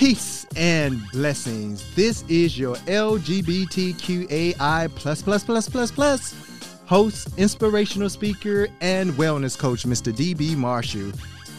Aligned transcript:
Peace 0.00 0.46
and 0.56 0.98
blessings. 1.12 1.94
This 1.94 2.24
is 2.26 2.58
your 2.58 2.76
LGBTQAI 2.86 4.58
plus 4.94 5.20
plus 5.20 5.44
plus 5.44 5.68
plus 5.68 5.90
plus 5.90 6.34
host, 6.86 7.28
inspirational 7.36 8.08
speaker, 8.08 8.68
and 8.80 9.12
wellness 9.12 9.58
coach, 9.58 9.84
Mr. 9.84 10.10
DB 10.10 10.56
Marshall. 10.56 11.12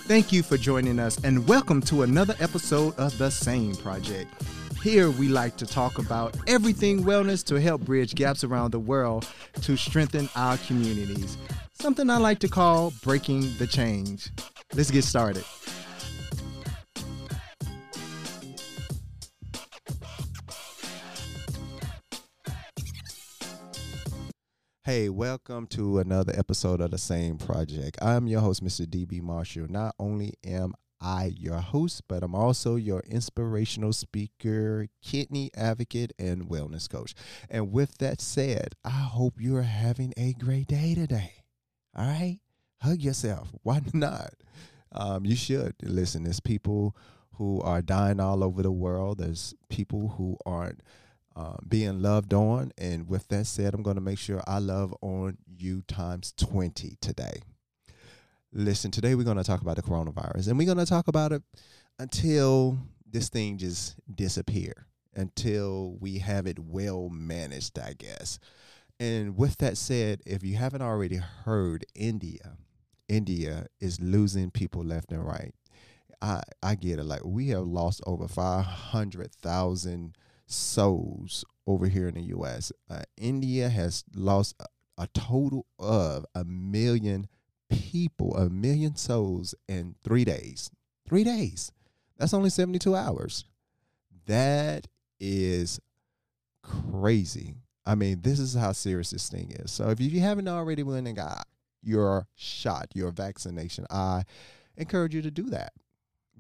Thank 0.07 0.31
you 0.31 0.41
for 0.41 0.57
joining 0.57 0.97
us 0.97 1.23
and 1.23 1.47
welcome 1.47 1.81
to 1.81 2.01
another 2.01 2.33
episode 2.39 2.95
of 2.97 3.15
The 3.19 3.29
Sane 3.29 3.75
Project. 3.75 4.33
Here 4.81 5.11
we 5.11 5.27
like 5.27 5.55
to 5.57 5.67
talk 5.67 5.99
about 5.99 6.35
everything 6.47 7.03
wellness 7.03 7.45
to 7.45 7.61
help 7.61 7.81
bridge 7.81 8.16
gaps 8.16 8.44
around 8.44 8.71
the 8.71 8.80
world 8.80 9.27
to 9.61 9.77
strengthen 9.77 10.27
our 10.35 10.58
communities. 10.58 11.38
Something 11.73 12.09
I 12.09 12.17
like 12.17 12.39
to 12.39 12.49
call 12.49 12.91
breaking 13.03 13.55
the 13.59 13.67
change. 13.67 14.31
Let's 14.73 14.89
get 14.89 15.03
started. 15.03 15.44
Hey, 24.91 25.08
welcome 25.08 25.68
to 25.68 26.00
another 26.00 26.34
episode 26.38 26.81
of 26.81 26.91
the 26.91 26.98
Sane 26.98 27.38
Project. 27.38 27.98
I'm 28.02 28.27
your 28.27 28.41
host, 28.41 28.62
Mr. 28.62 28.86
DB 28.86 29.22
Marshall. 29.22 29.67
Not 29.70 29.95
only 29.98 30.34
am 30.45 30.73
I 31.00 31.31
your 31.38 31.59
host, 31.59 32.02
but 32.09 32.23
I'm 32.23 32.36
also 32.36 32.76
your 32.76 33.00
inspirational 33.08 33.94
speaker, 33.94 34.90
kidney 35.02 35.50
advocate, 35.55 36.12
and 36.20 36.50
wellness 36.50 36.90
coach. 36.90 37.16
And 37.50 37.72
with 37.72 38.00
that 38.00 38.20
said, 38.20 38.76
I 38.84 38.90
hope 38.90 39.36
you're 39.40 39.62
having 39.62 40.14
a 40.17 40.33
great 40.33 40.67
day 40.67 40.94
today. 40.94 41.36
All 41.95 42.05
right? 42.05 42.39
Hug 42.81 43.00
yourself. 43.00 43.48
Why 43.64 43.80
not? 43.94 44.33
Um, 44.92 45.26
you 45.26 45.38
should. 45.38 45.73
Listen, 45.81 46.26
there's 46.26 46.42
people 46.42 46.98
who 47.36 47.61
are 47.61 47.81
dying 47.81 48.20
all 48.20 48.44
over 48.44 48.61
the 48.61 48.73
world, 48.73 49.20
there's 49.20 49.55
people 49.70 50.16
who 50.17 50.36
aren't 50.45 50.81
uh, 51.42 51.56
being 51.67 52.02
loved 52.02 52.34
on. 52.34 52.72
And 52.78 53.08
with 53.09 53.28
that 53.30 53.47
said, 53.47 53.73
I'm 53.73 53.84
going 53.84 53.95
to 53.95 54.02
make 54.02 54.20
sure 54.20 54.42
I 54.45 54.59
love 54.59 54.94
on 55.02 55.38
you 55.58 55.81
times 55.88 56.33
20 56.38 56.98
today. 57.02 57.42
Listen, 58.53 58.92
today 58.92 59.16
we're 59.16 59.23
going 59.23 59.38
to 59.38 59.44
talk 59.44 59.61
about 59.61 59.78
the 59.78 59.81
coronavirus, 59.81 60.50
and 60.50 60.58
we're 60.58 60.66
going 60.66 60.78
to 60.78 60.86
talk 60.86 61.08
about 61.08 61.31
it 61.31 61.42
until 62.00 62.78
this 63.09 63.30
thing 63.30 63.58
just 63.58 63.95
disappear, 64.14 64.88
until 65.16 65.95
we 66.00 66.20
have 66.20 66.45
it 66.45 66.59
well 66.59 67.09
managed, 67.09 67.80
I 67.80 67.94
guess. 67.98 68.38
And 69.00 69.38
with 69.38 69.58
that 69.59 69.78
said, 69.78 70.22
if 70.26 70.44
you 70.44 70.58
haven't 70.58 70.81
already 70.81 71.16
heard, 71.16 71.86
India, 71.95 72.58
India 73.08 73.67
is 73.80 74.00
losing 74.00 74.52
people 74.52 74.83
left 74.83 75.11
and 75.11 75.26
right. 75.26 75.55
I 76.22 76.44
I 76.61 76.76
get 76.76 77.00
it. 77.00 77.05
Like 77.05 77.26
we 77.26 77.48
have 77.48 77.66
lost 77.66 78.02
over 78.05 78.28
five 78.28 78.66
hundred 78.66 79.33
thousand 79.33 80.16
souls 80.52 81.45
over 81.67 81.88
here 81.88 82.07
in 82.07 82.16
the 82.16 82.21
U.S. 82.21 82.71
Uh, 82.89 83.03
India 83.17 83.69
has 83.69 84.03
lost 84.16 84.55
a, 84.59 84.66
a 85.03 85.08
total 85.08 85.66
of 85.80 86.25
a 86.35 86.43
million 86.43 87.27
people, 87.69 88.35
a 88.35 88.49
million 88.49 88.95
souls 88.95 89.55
in 89.67 89.95
three 90.03 90.25
days. 90.25 90.69
Three 91.08 91.23
days. 91.23 91.71
That's 92.17 92.33
only 92.33 92.49
72 92.49 92.95
hours. 92.95 93.45
That 94.27 94.88
is 95.19 95.80
crazy. 96.63 97.55
I 97.86 97.95
mean, 97.95 98.21
this 98.21 98.39
is 98.39 98.53
how 98.53 98.73
serious 98.73 99.09
this 99.11 99.30
thing 99.30 99.52
is. 99.52 99.71
So 99.71 99.89
if 99.89 99.99
you 99.99 100.19
haven't 100.19 100.47
already 100.47 100.83
went 100.83 101.08
and 101.08 101.15
got 101.15 101.47
your 101.81 102.27
shot, 102.36 102.89
your 102.93 103.11
vaccination, 103.11 103.87
I 103.89 104.23
encourage 104.77 105.15
you 105.15 105.21
to 105.23 105.31
do 105.31 105.49
that 105.49 105.73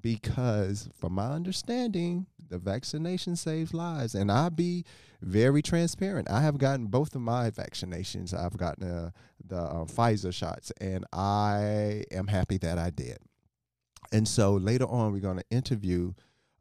because 0.01 0.89
from 0.99 1.13
my 1.13 1.27
understanding 1.27 2.25
the 2.49 2.57
vaccination 2.57 3.35
saves 3.35 3.73
lives 3.73 4.15
and 4.15 4.31
i'll 4.31 4.49
be 4.49 4.83
very 5.21 5.61
transparent. 5.61 6.29
I 6.29 6.41
have 6.41 6.57
gotten 6.57 6.87
both 6.87 7.15
of 7.15 7.21
my 7.21 7.51
vaccinations. 7.51 8.33
I've 8.33 8.57
gotten 8.57 8.89
uh, 8.89 9.11
the 9.45 9.59
uh, 9.59 9.85
pfizer 9.85 10.33
shots 10.33 10.71
and 10.81 11.05
i 11.13 12.03
am 12.11 12.27
happy 12.27 12.57
that 12.59 12.77
i 12.77 12.89
did. 12.89 13.17
And 14.11 14.27
so 14.27 14.53
later 14.53 14.85
on 14.85 15.13
we're 15.13 15.19
going 15.19 15.37
to 15.37 15.45
interview 15.49 16.13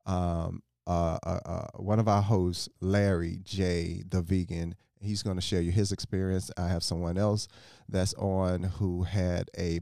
um, 0.07 0.63
uh, 0.87 1.19
uh, 1.25 1.41
uh, 1.45 1.67
one 1.77 1.99
of 1.99 2.09
our 2.09 2.23
hosts 2.23 2.69
larry 2.81 3.41
j. 3.43 4.03
the 4.09 4.23
vegan. 4.23 4.75
He's 5.03 5.23
going 5.23 5.37
to 5.37 5.43
share 5.43 5.63
you 5.63 5.73
his 5.73 5.93
experience. 5.93 6.51
I 6.59 6.69
have 6.69 6.83
someone 6.83 7.17
else 7.17 7.49
that's 7.89 8.13
on 8.15 8.65
who 8.65 9.05
had 9.05 9.51
a 9.57 9.81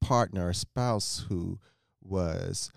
partner 0.00 0.50
a 0.50 0.54
spouse 0.54 1.24
who 1.28 1.58
was 2.02 2.70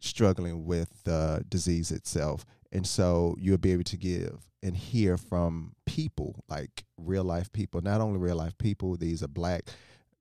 struggling 0.00 0.64
with 0.64 1.04
the 1.04 1.44
disease 1.48 1.90
itself. 1.90 2.44
And 2.72 2.86
so 2.86 3.36
you'll 3.38 3.58
be 3.58 3.72
able 3.72 3.84
to 3.84 3.96
give 3.96 4.46
and 4.62 4.76
hear 4.76 5.16
from 5.16 5.74
people, 5.86 6.44
like 6.48 6.84
real 6.96 7.24
life 7.24 7.52
people, 7.52 7.80
not 7.80 8.00
only 8.00 8.18
real 8.18 8.36
life 8.36 8.56
people, 8.58 8.96
these 8.96 9.22
are 9.22 9.28
black 9.28 9.64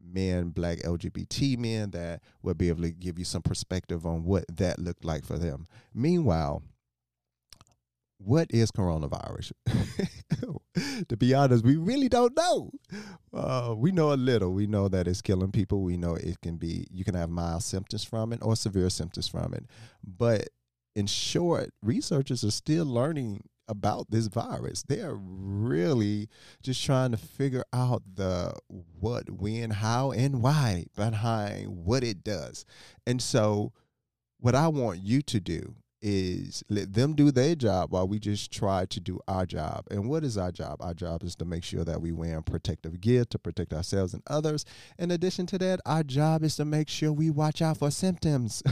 men, 0.02 0.50
black 0.50 0.80
LGBT 0.80 1.58
men 1.58 1.92
that 1.92 2.22
will 2.42 2.54
be 2.54 2.70
able 2.70 2.84
to 2.84 2.92
give 2.92 3.20
you 3.20 3.26
some 3.26 3.42
perspective 3.42 4.06
on 4.06 4.24
what 4.24 4.46
that 4.58 4.80
looked 4.80 5.04
like 5.04 5.26
for 5.26 5.38
them. 5.38 5.68
Meanwhile, 5.94 6.64
what 8.20 8.48
is 8.52 8.72
coronavirus? 8.72 9.54
to 11.08 11.18
be 11.18 11.34
honest, 11.34 11.64
we 11.64 11.78
really 11.78 12.10
don't 12.10 12.36
know. 12.36 12.72
Uh, 13.34 13.74
we 13.78 13.92
know 13.92 14.14
a 14.14 14.16
little. 14.16 14.54
We 14.54 14.68
know 14.68 14.88
that 14.90 15.08
it's 15.08 15.22
killing 15.22 15.52
people. 15.52 15.82
We 15.82 15.98
know 15.98 16.16
it 16.16 16.40
can 16.42 16.58
be, 16.58 16.86
you 16.92 17.04
can 17.04 17.16
have 17.16 17.30
mild 17.30 17.64
symptoms 17.64 18.04
from 18.04 18.34
it 18.34 18.40
or 18.42 18.56
severe 18.56 18.90
symptoms 18.90 19.28
from 19.28 19.54
it. 19.54 19.66
But 20.06 20.50
in 20.96 21.08
short, 21.08 21.72
researchers 21.82 22.44
are 22.44 22.52
still 22.52 22.86
learning 22.86 23.44
about 23.70 24.10
this 24.10 24.28
virus. 24.28 24.84
They 24.84 25.00
are 25.00 25.16
really 25.16 26.28
just 26.62 26.84
trying 26.84 27.12
to 27.12 27.18
figure 27.18 27.64
out 27.72 28.04
the 28.16 28.54
what, 28.68 29.30
when, 29.30 29.70
how, 29.70 30.12
and 30.12 30.42
why 30.42 30.88
behind 30.96 31.68
what 31.68 32.04
it 32.04 32.24
does. 32.24 32.66
And 33.08 33.22
so, 33.22 33.72
what 34.40 34.56
I 34.56 34.68
want 34.68 35.02
you 35.04 35.22
to 35.22 35.40
do 35.40 35.76
is 36.02 36.64
let 36.70 36.94
them 36.94 37.14
do 37.14 37.32
their 37.32 37.56
job 37.56 37.92
while 37.92 38.08
we 38.08 38.20
just 38.20 38.52
try 38.52 38.86
to 38.86 39.00
do 39.00 39.20
our 39.28 39.46
job. 39.46 39.86
And 39.92 40.10
what 40.10 40.24
is 40.24 40.38
our 40.38 40.52
job? 40.52 40.78
Our 40.80 40.94
job 40.94 41.24
is 41.24 41.36
to 41.38 41.46
make 41.46 41.64
sure 41.64 41.84
that 41.84 42.02
we 42.02 42.12
wear 42.12 42.42
protective 42.42 43.02
gear 43.02 43.26
to 43.26 43.40
protect 43.40 43.74
ourselves 43.74 44.14
and 44.14 44.24
others. 44.28 44.66
In 44.98 45.12
addition 45.12 45.46
to 45.48 45.58
that, 45.60 45.80
our 45.86 46.04
job 46.04 46.44
is 46.44 46.56
to 46.58 46.66
make 46.66 46.90
sure 46.90 47.12
we 47.12 47.30
watch 47.30 47.62
out 47.62 47.78
for 47.78 47.92
symptoms. 47.92 48.64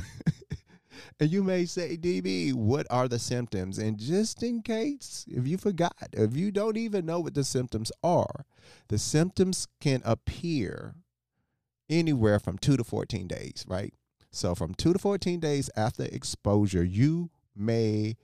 and 1.20 1.30
you 1.30 1.44
may 1.44 1.66
say, 1.66 1.98
DB, 1.98 2.54
what 2.54 2.88
are 2.90 3.08
the 3.08 3.20
symptoms? 3.20 3.78
And 3.78 3.98
just 3.98 4.44
in 4.44 4.62
case, 4.62 5.26
if 5.28 5.48
you 5.48 5.58
forgot, 5.58 5.96
if 6.14 6.36
you 6.36 6.52
don't 6.52 6.78
even 6.78 7.06
know 7.06 7.20
what 7.20 7.34
the 7.34 7.44
symptoms 7.44 7.92
are, 8.04 8.46
the 8.88 8.98
symptoms 8.98 9.68
can 9.82 10.02
appear 10.06 10.96
anywhere 11.90 12.40
from 12.40 12.58
two 12.58 12.78
to 12.78 12.84
14 12.84 13.28
days, 13.28 13.66
right? 13.68 13.94
So 14.32 14.56
from 14.56 14.74
2 14.74 14.94
to 14.94 15.00
14 15.00 15.40
days 15.40 15.70
after 15.76 16.04
exposure, 16.04 16.84
you 16.84 17.30
may 17.56 18.16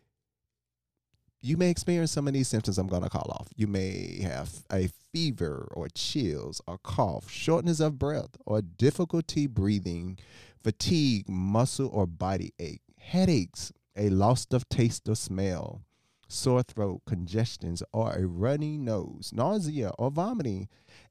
you 1.46 1.58
may 1.58 1.70
experience 1.70 2.12
some 2.12 2.26
of 2.26 2.34
these 2.34 2.48
symptoms 2.48 2.78
I'm 2.78 2.88
going 2.88 3.04
to 3.04 3.10
call 3.10 3.30
off. 3.30 3.50
You 3.58 3.68
may 3.68 4.22
have 4.22 4.50
a 4.72 4.88
fever 5.12 5.68
or 5.72 5.90
chills 5.90 6.62
or 6.66 6.78
cough, 6.78 7.30
shortness 7.30 7.82
of 7.82 8.00
breath 8.00 8.38
or 8.46 8.62
difficulty 8.62 9.48
breathing, 9.48 10.18
fatigue, 10.64 11.28
muscle 11.28 11.90
or 11.92 12.08
body 12.08 12.54
ache, 12.60 12.82
headaches, 12.98 13.74
a 13.98 14.10
loss 14.10 14.48
of 14.52 14.70
taste 14.70 15.10
or 15.10 15.16
smell, 15.16 15.82
sore 16.30 16.64
throat, 16.64 17.02
congestions 17.06 17.84
or 17.92 18.14
a 18.14 18.26
runny 18.26 18.78
nose, 18.78 19.32
nausea 19.34 19.92
or 20.00 20.12
vomiting, 20.12 20.70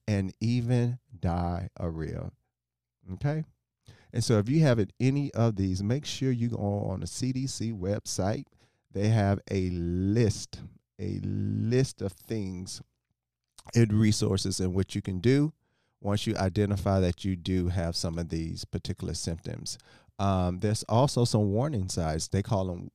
and 0.08 0.32
even 0.40 0.98
diarrhea. 1.20 2.32
Okay? 3.12 3.44
And 4.12 4.22
so 4.22 4.38
if 4.38 4.48
you 4.48 4.60
have 4.60 4.84
any 5.00 5.32
of 5.32 5.56
these, 5.56 5.82
make 5.82 6.04
sure 6.04 6.30
you 6.30 6.50
go 6.50 6.56
on 6.90 7.00
the 7.00 7.06
CDC 7.06 7.78
website. 7.78 8.44
They 8.92 9.08
have 9.08 9.40
a 9.50 9.70
list, 9.70 10.60
a 10.98 11.18
list 11.22 12.02
of 12.02 12.12
things 12.12 12.82
and 13.74 13.92
resources 13.92 14.60
and 14.60 14.74
what 14.74 14.94
you 14.94 15.00
can 15.00 15.20
do 15.20 15.52
once 16.00 16.26
you 16.26 16.36
identify 16.36 17.00
that 17.00 17.24
you 17.24 17.36
do 17.36 17.68
have 17.68 17.96
some 17.96 18.18
of 18.18 18.28
these 18.28 18.64
particular 18.64 19.14
symptoms. 19.14 19.78
Um, 20.18 20.58
there's 20.58 20.82
also 20.84 21.24
some 21.24 21.52
warning 21.52 21.88
signs. 21.88 22.28
They 22.28 22.42
call 22.42 22.66
them 22.66 22.90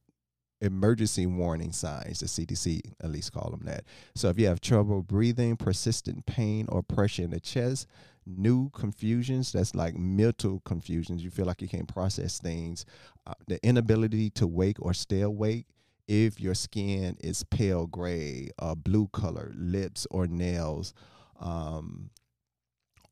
emergency 0.62 1.26
warning 1.26 1.72
signs. 1.72 2.20
The 2.20 2.26
CDC 2.26 2.82
at 3.04 3.12
least 3.12 3.34
call 3.34 3.52
them 3.52 3.62
that. 3.66 3.84
So 4.16 4.30
if 4.30 4.40
you 4.40 4.48
have 4.48 4.62
trouble 4.62 5.02
breathing, 5.02 5.56
persistent 5.56 6.26
pain 6.26 6.66
or 6.70 6.84
pressure 6.84 7.24
in 7.24 7.32
the 7.32 7.40
chest, 7.40 7.88
new 8.28 8.70
confusions 8.72 9.52
that's 9.54 9.74
like 9.74 9.96
mental 9.96 10.60
confusions 10.66 11.24
you 11.24 11.30
feel 11.30 11.46
like 11.46 11.62
you 11.62 11.68
can't 11.68 11.88
process 11.88 12.40
things 12.40 12.86
uh, 13.26 13.34
the 13.48 13.58
inability 13.66 14.30
to 14.30 14.46
wake 14.46 14.78
or 14.82 14.94
stay 14.94 15.22
awake 15.22 15.66
if 16.08 16.40
your 16.40 16.54
skin 16.54 17.16
is 17.22 17.44
pale 17.46 17.88
gray 17.88 18.50
uh, 18.60 18.76
blue 18.76 19.08
color 19.14 19.54
lips 19.56 20.06
or 20.12 20.28
nails 20.28 20.94
um, 21.40 22.10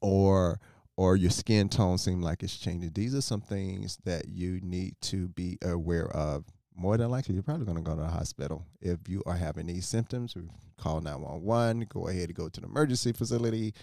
or 0.01 0.59
or 0.97 1.15
your 1.15 1.31
skin 1.31 1.69
tone 1.69 1.97
seem 1.97 2.21
like 2.21 2.43
it's 2.43 2.57
changing 2.57 2.91
these 2.93 3.15
are 3.15 3.21
some 3.21 3.41
things 3.41 3.97
that 4.03 4.27
you 4.27 4.59
need 4.61 4.95
to 5.01 5.29
be 5.29 5.57
aware 5.63 6.09
of 6.11 6.43
more 6.75 6.97
than 6.97 7.09
likely 7.09 7.33
you're 7.33 7.43
probably 7.43 7.65
going 7.65 7.77
to 7.77 7.83
go 7.83 7.95
to 7.95 8.01
the 8.01 8.07
hospital. 8.07 8.65
If 8.81 9.07
you 9.07 9.23
are 9.25 9.35
having 9.35 9.67
these 9.67 9.87
symptoms, 9.87 10.35
call 10.77 11.01
911, 11.01 11.87
go 11.89 12.07
ahead 12.07 12.25
and 12.25 12.35
go 12.35 12.49
to 12.49 12.61
the 12.61 12.67
emergency 12.67 13.11
facility 13.11 13.73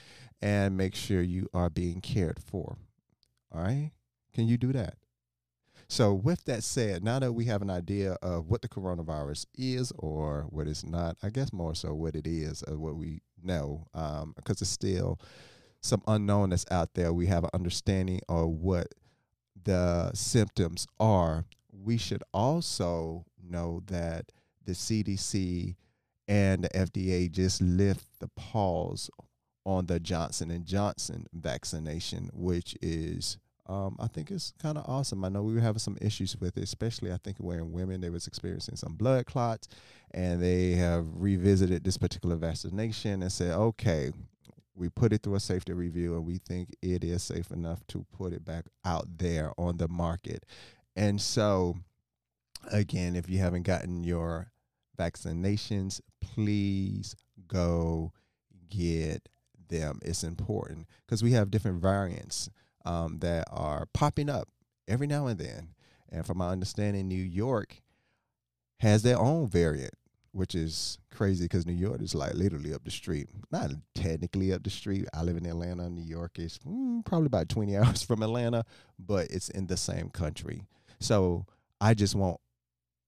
and 0.41 0.77
make 0.77 0.95
sure 0.95 1.23
you 1.23 1.49
are 1.55 1.71
being 1.71 2.01
cared 2.01 2.39
for. 2.39 2.77
All 3.55 3.63
right? 3.63 3.93
Can 4.35 4.47
you 4.47 4.57
do 4.57 4.73
that? 4.73 4.95
So, 5.89 6.15
with 6.15 6.45
that 6.47 6.65
said, 6.65 7.05
now 7.05 7.19
that 7.19 7.33
we 7.33 7.45
have 7.47 7.61
an 7.61 7.69
idea 7.69 8.17
of 8.23 8.49
what 8.49 8.63
the 8.63 8.69
coronavirus 8.69 9.45
is 9.55 9.93
or 9.99 10.47
what 10.49 10.67
it's 10.67 10.87
not, 10.87 11.19
I 11.23 11.29
guess 11.29 11.53
more 11.53 11.75
so 11.75 11.93
what 11.93 12.15
it 12.15 12.27
is 12.27 12.63
or 12.63 12.79
what 12.79 12.97
we 12.97 13.21
know, 13.43 13.87
because 13.93 14.23
um, 14.23 14.35
it's 14.49 14.71
still 14.71 15.21
some 15.83 16.03
unknown 16.07 16.51
that's 16.51 16.65
out 16.71 16.95
there. 16.95 17.13
We 17.13 17.27
have 17.27 17.45
an 17.45 17.51
understanding 17.53 18.21
of 18.29 18.49
what 18.49 18.95
the 19.65 20.11
symptoms 20.15 20.87
are. 20.99 21.45
We 21.73 21.97
should 21.97 22.23
also 22.33 23.25
know 23.43 23.83
that 23.87 24.27
the 24.65 24.73
CDC 24.73 25.75
and 26.29 26.65
the 26.65 26.69
FDA 26.69 27.31
just 27.31 27.61
lift 27.61 28.07
the 28.21 28.29
pause 28.29 29.11
on 29.65 29.87
the 29.87 30.01
Johnson 30.01 30.51
and 30.51 30.67
Johnson 30.67 31.27
vaccination, 31.33 32.31
which 32.33 32.77
is 32.81 33.39
um, 33.67 33.97
I 34.01 34.09
think 34.09 34.31
it's 34.31 34.53
kind 34.61 34.77
of 34.77 34.85
awesome. 34.89 35.25
I 35.25 35.29
know 35.29 35.43
we 35.43 35.55
were 35.55 35.61
having 35.61 35.79
some 35.79 35.97
issues 36.01 36.37
with 36.37 36.57
it, 36.57 36.65
especially 36.65 37.13
I 37.13 37.19
think 37.19 37.37
where 37.39 37.65
women 37.65 38.01
they 38.01 38.11
was 38.11 38.27
experiencing 38.27 38.77
some 38.77 38.95
blood 38.95 39.27
clots, 39.27 39.69
and 40.13 40.43
they 40.43 40.73
have 40.73 41.07
revisited 41.15 41.85
this 41.85 41.97
particular 41.97 42.37
vaccination 42.37 43.23
and 43.23 43.31
said, 43.31 43.53
okay, 43.53 44.11
we 44.75 44.89
put 44.89 45.13
it 45.13 45.23
through 45.23 45.37
a 45.37 45.41
safety 45.41 45.73
review, 45.73 46.15
and 46.15 46.27
we 46.27 46.39
think 46.39 46.71
it 46.83 47.05
is 47.05 47.23
safe 47.23 47.51
enough 47.53 47.87
to 47.89 48.05
put 48.13 48.33
it 48.33 48.45
back 48.45 48.65
out 48.85 49.07
there 49.19 49.53
on 49.57 49.77
the 49.77 49.89
market. 49.89 50.45
And 50.95 51.21
so, 51.21 51.77
again, 52.71 53.17
if 53.17 53.29
you 53.29 53.39
haven't 53.39 53.63
gotten 53.63 54.05
your 54.05 54.53
vaccinations, 54.99 56.01
please 56.21 57.17
go 57.49 58.13
get 58.69 59.29
them. 59.69 59.99
It's 60.03 60.23
important 60.23 60.87
because 61.07 61.23
we 61.23 61.33
have 61.33 61.51
different 61.51 61.81
variants 61.81 62.51
um, 62.85 63.19
that 63.21 63.45
are 63.51 63.87
popping 63.93 64.29
up 64.29 64.49
every 64.89 65.07
now 65.07 65.27
and 65.27 65.39
then. 65.39 65.69
And 66.11 66.27
from 66.27 66.39
my 66.39 66.51
understanding, 66.51 67.09
New 67.09 67.23
York 67.23 67.81
has 68.81 69.03
their 69.03 69.19
own 69.19 69.49
variant, 69.49 69.95
which 70.33 70.55
is 70.55 70.99
crazy 71.11 71.45
because 71.45 71.65
New 71.65 71.73
York 71.73 72.03
is 72.03 72.15
like 72.15 72.35
literally 72.35 72.75
up 72.75 72.85
the 72.85 72.91
street. 72.91 73.29
Not 73.51 73.71
technically 73.95 74.53
up 74.53 74.63
the 74.63 74.71
street. 74.71 75.07
I 75.15 75.23
live 75.23 75.37
in 75.37 75.47
Atlanta. 75.47 75.89
New 75.89 76.03
York 76.03 76.39
is 76.39 76.59
mm, 76.67 77.05
probably 77.05 77.27
about 77.27 77.49
20 77.49 77.77
hours 77.79 78.03
from 78.03 78.23
Atlanta, 78.23 78.65
but 78.99 79.29
it's 79.31 79.49
in 79.49 79.67
the 79.69 79.77
same 79.77 80.11
country. 80.11 80.67
So 81.03 81.47
I 81.81 81.95
just 81.95 82.15
want 82.15 82.39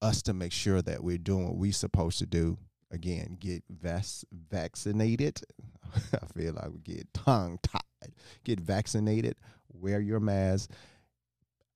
us 0.01 0.21
to 0.23 0.33
make 0.33 0.51
sure 0.51 0.81
that 0.81 1.03
we're 1.03 1.17
doing 1.17 1.45
what 1.45 1.55
we're 1.55 1.71
supposed 1.71 2.19
to 2.19 2.25
do. 2.25 2.57
Again, 2.91 3.37
get 3.39 3.63
vac- 3.69 4.05
vaccinated. 4.31 5.41
I 6.13 6.25
feel 6.37 6.53
like 6.53 6.71
we 6.71 6.79
get 6.79 7.13
tongue 7.13 7.59
tied. 7.63 8.13
Get 8.43 8.59
vaccinated 8.59 9.35
wear 9.79 9.99
your 9.99 10.19
mask 10.19 10.71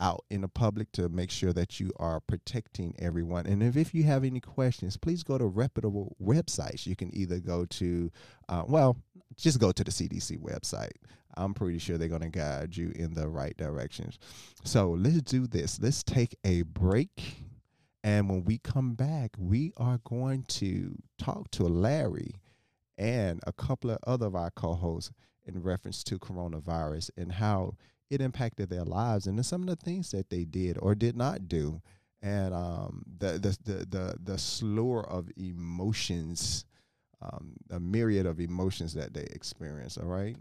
out 0.01 0.23
in 0.29 0.41
the 0.41 0.47
public 0.47 0.89
to 0.93 1.09
make 1.09 1.29
sure 1.29 1.51
that 1.51 1.79
you 1.79 1.91
are 1.97 2.21
protecting 2.21 2.95
everyone. 2.99 3.45
And 3.45 3.61
if, 3.61 3.75
if 3.75 3.93
you 3.93 4.03
have 4.03 4.23
any 4.23 4.39
questions, 4.39 4.95
please 4.95 5.23
go 5.23 5.37
to 5.37 5.45
reputable 5.45 6.15
websites. 6.23 6.85
You 6.85 6.95
can 6.95 7.13
either 7.13 7.39
go 7.39 7.65
to, 7.65 8.09
uh, 8.47 8.63
well, 8.65 8.95
just 9.35 9.59
go 9.59 9.73
to 9.73 9.83
the 9.83 9.91
CDC 9.91 10.39
website. 10.39 10.93
I'm 11.35 11.53
pretty 11.53 11.79
sure 11.79 11.97
they're 11.97 12.07
going 12.07 12.21
to 12.21 12.29
guide 12.29 12.75
you 12.75 12.91
in 12.95 13.13
the 13.13 13.27
right 13.27 13.55
directions. 13.57 14.19
So 14.63 14.91
let's 14.91 15.21
do 15.21 15.47
this. 15.47 15.79
Let's 15.81 16.03
take 16.03 16.35
a 16.43 16.63
break. 16.63 17.35
And 18.03 18.29
when 18.29 18.45
we 18.45 18.57
come 18.59 18.93
back, 18.93 19.31
we 19.37 19.73
are 19.77 19.99
going 20.03 20.43
to 20.43 20.95
talk 21.17 21.51
to 21.51 21.63
Larry 21.63 22.35
and 22.97 23.39
a 23.47 23.53
couple 23.53 23.91
of 23.91 23.99
other 24.05 24.27
of 24.27 24.35
our 24.35 24.51
co 24.51 24.73
hosts 24.73 25.11
in 25.45 25.61
reference 25.63 26.03
to 26.03 26.19
coronavirus 26.19 27.09
and 27.17 27.31
how 27.31 27.75
it 28.09 28.21
impacted 28.21 28.69
their 28.69 28.83
lives 28.83 29.27
and 29.27 29.43
some 29.45 29.61
of 29.61 29.67
the 29.67 29.75
things 29.75 30.11
that 30.11 30.29
they 30.29 30.43
did 30.43 30.77
or 30.81 30.95
did 30.95 31.15
not 31.15 31.47
do 31.47 31.81
and 32.21 32.53
um, 32.53 33.03
the, 33.17 33.33
the, 33.33 33.57
the 33.63 33.85
the 33.85 34.15
the 34.23 34.37
slur 34.37 35.01
of 35.01 35.29
emotions 35.37 36.65
um, 37.21 37.53
a 37.71 37.79
myriad 37.79 38.25
of 38.25 38.39
emotions 38.39 38.93
that 38.93 39.13
they 39.13 39.27
experience 39.31 39.97
all 39.97 40.07
right 40.07 40.37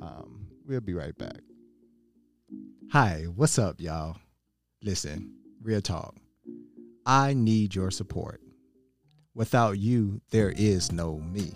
um, 0.00 0.46
we'll 0.66 0.80
be 0.80 0.94
right 0.94 1.16
back 1.18 1.40
hi 2.90 3.24
what's 3.34 3.58
up 3.58 3.80
y'all 3.80 4.16
listen 4.82 5.34
real 5.62 5.80
talk 5.80 6.16
i 7.06 7.32
need 7.32 7.74
your 7.74 7.90
support 7.90 8.40
without 9.34 9.78
you 9.78 10.20
there 10.30 10.50
is 10.56 10.92
no 10.92 11.18
me 11.18 11.52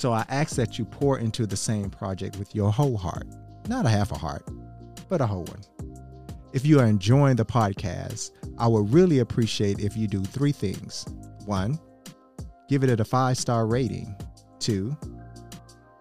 so 0.00 0.14
I 0.14 0.24
ask 0.30 0.56
that 0.56 0.78
you 0.78 0.86
pour 0.86 1.18
into 1.18 1.46
the 1.46 1.58
Sane 1.58 1.90
Project 1.90 2.38
with 2.38 2.54
your 2.54 2.72
whole 2.72 2.96
heart, 2.96 3.26
not 3.68 3.84
a 3.84 3.90
half 3.90 4.12
a 4.12 4.16
heart, 4.16 4.48
but 5.10 5.20
a 5.20 5.26
whole 5.26 5.44
one. 5.44 5.60
If 6.54 6.64
you 6.64 6.80
are 6.80 6.86
enjoying 6.86 7.36
the 7.36 7.44
podcast, 7.44 8.30
I 8.56 8.66
would 8.66 8.94
really 8.94 9.18
appreciate 9.18 9.78
if 9.78 9.98
you 9.98 10.08
do 10.08 10.22
three 10.22 10.52
things. 10.52 11.04
One, 11.44 11.78
give 12.66 12.82
it 12.82 12.98
a 12.98 13.04
five 13.04 13.36
star 13.36 13.66
rating. 13.66 14.16
Two, 14.58 14.96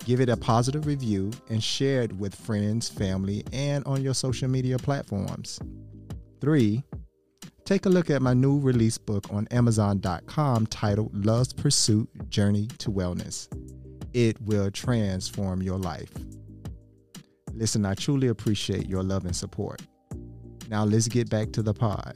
give 0.09 0.19
it 0.19 0.27
a 0.29 0.35
positive 0.35 0.87
review 0.87 1.31
and 1.49 1.63
share 1.63 2.01
it 2.01 2.11
with 2.13 2.33
friends, 2.33 2.89
family, 2.89 3.45
and 3.53 3.85
on 3.85 4.01
your 4.01 4.15
social 4.15 4.49
media 4.49 4.77
platforms. 4.77 5.59
Three, 6.41 6.83
take 7.63 7.85
a 7.85 7.89
look 7.89 8.09
at 8.09 8.21
my 8.21 8.33
new 8.33 8.59
release 8.59 8.97
book 8.97 9.25
on 9.31 9.47
Amazon.com 9.51 10.65
titled 10.67 11.25
Love's 11.25 11.53
Pursuit 11.53 12.09
Journey 12.29 12.67
to 12.79 12.89
Wellness 12.89 13.47
it 14.13 14.41
will 14.41 14.71
transform 14.71 15.61
your 15.61 15.77
life. 15.77 16.11
Listen, 17.53 17.85
I 17.85 17.93
truly 17.93 18.27
appreciate 18.27 18.87
your 18.87 19.03
love 19.03 19.25
and 19.25 19.35
support. 19.35 19.81
Now 20.69 20.83
let's 20.83 21.07
get 21.07 21.29
back 21.29 21.51
to 21.53 21.61
the 21.61 21.73
pod. 21.73 22.15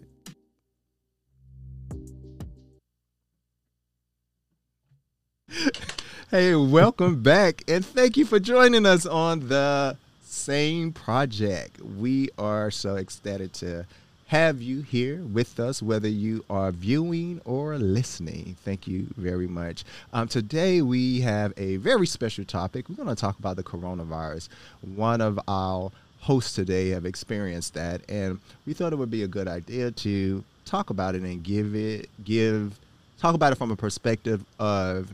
hey, 6.33 6.56
welcome 6.56 7.21
back 7.21 7.63
and 7.68 7.85
thank 7.85 8.18
you 8.18 8.25
for 8.25 8.40
joining 8.40 8.87
us 8.87 9.06
on 9.06 9.49
the 9.49 9.95
Sane 10.23 10.92
Project. 10.92 11.80
We 11.80 12.30
are 12.40 12.71
so 12.71 12.95
ecstatic 12.95 13.52
to 13.52 13.85
have 14.30 14.59
you 14.59 14.81
here 14.81 15.18
with 15.18 15.59
us, 15.59 15.83
whether 15.83 16.07
you 16.07 16.44
are 16.49 16.71
viewing 16.71 17.40
or 17.45 17.78
listening. 17.78 18.57
Thank 18.66 18.87
you 18.87 19.06
very 19.16 19.45
much. 19.45 19.83
Um, 20.11 20.28
today, 20.28 20.81
we 20.81 21.21
have 21.21 21.54
a 21.56 21.75
very 21.75 22.07
special 22.07 22.45
topic. 22.45 22.90
We're 22.90 22.95
going 22.95 23.09
to 23.09 23.16
talk 23.16 23.37
about 23.37 23.56
the 23.56 23.63
coronavirus. 23.63 24.49
One 24.81 25.21
of 25.21 25.40
our 25.47 25.92
hosts 26.21 26.56
today 26.56 26.90
have 26.90 27.06
experienced 27.06 27.75
that, 27.75 28.02
and 28.09 28.40
we 28.66 28.73
thought 28.73 28.92
it 28.92 28.95
would 28.95 29.11
be 29.11 29.21
a 29.21 29.28
good 29.28 29.47
idea 29.47 29.92
to 29.92 30.44
talk 30.66 30.90
about 30.90 31.13
it 31.13 31.21
and 31.21 31.44
give 31.44 31.75
it, 31.75 32.09
give, 32.25 32.80
talk 33.19 33.35
about 33.35 33.52
it 33.52 33.57
from 33.57 33.69
a 33.69 33.75
perspective 33.75 34.44
of 34.57 35.13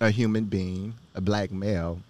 a 0.00 0.10
human 0.10 0.44
being, 0.44 0.94
a 1.14 1.20
black 1.20 1.50
male, 1.50 2.00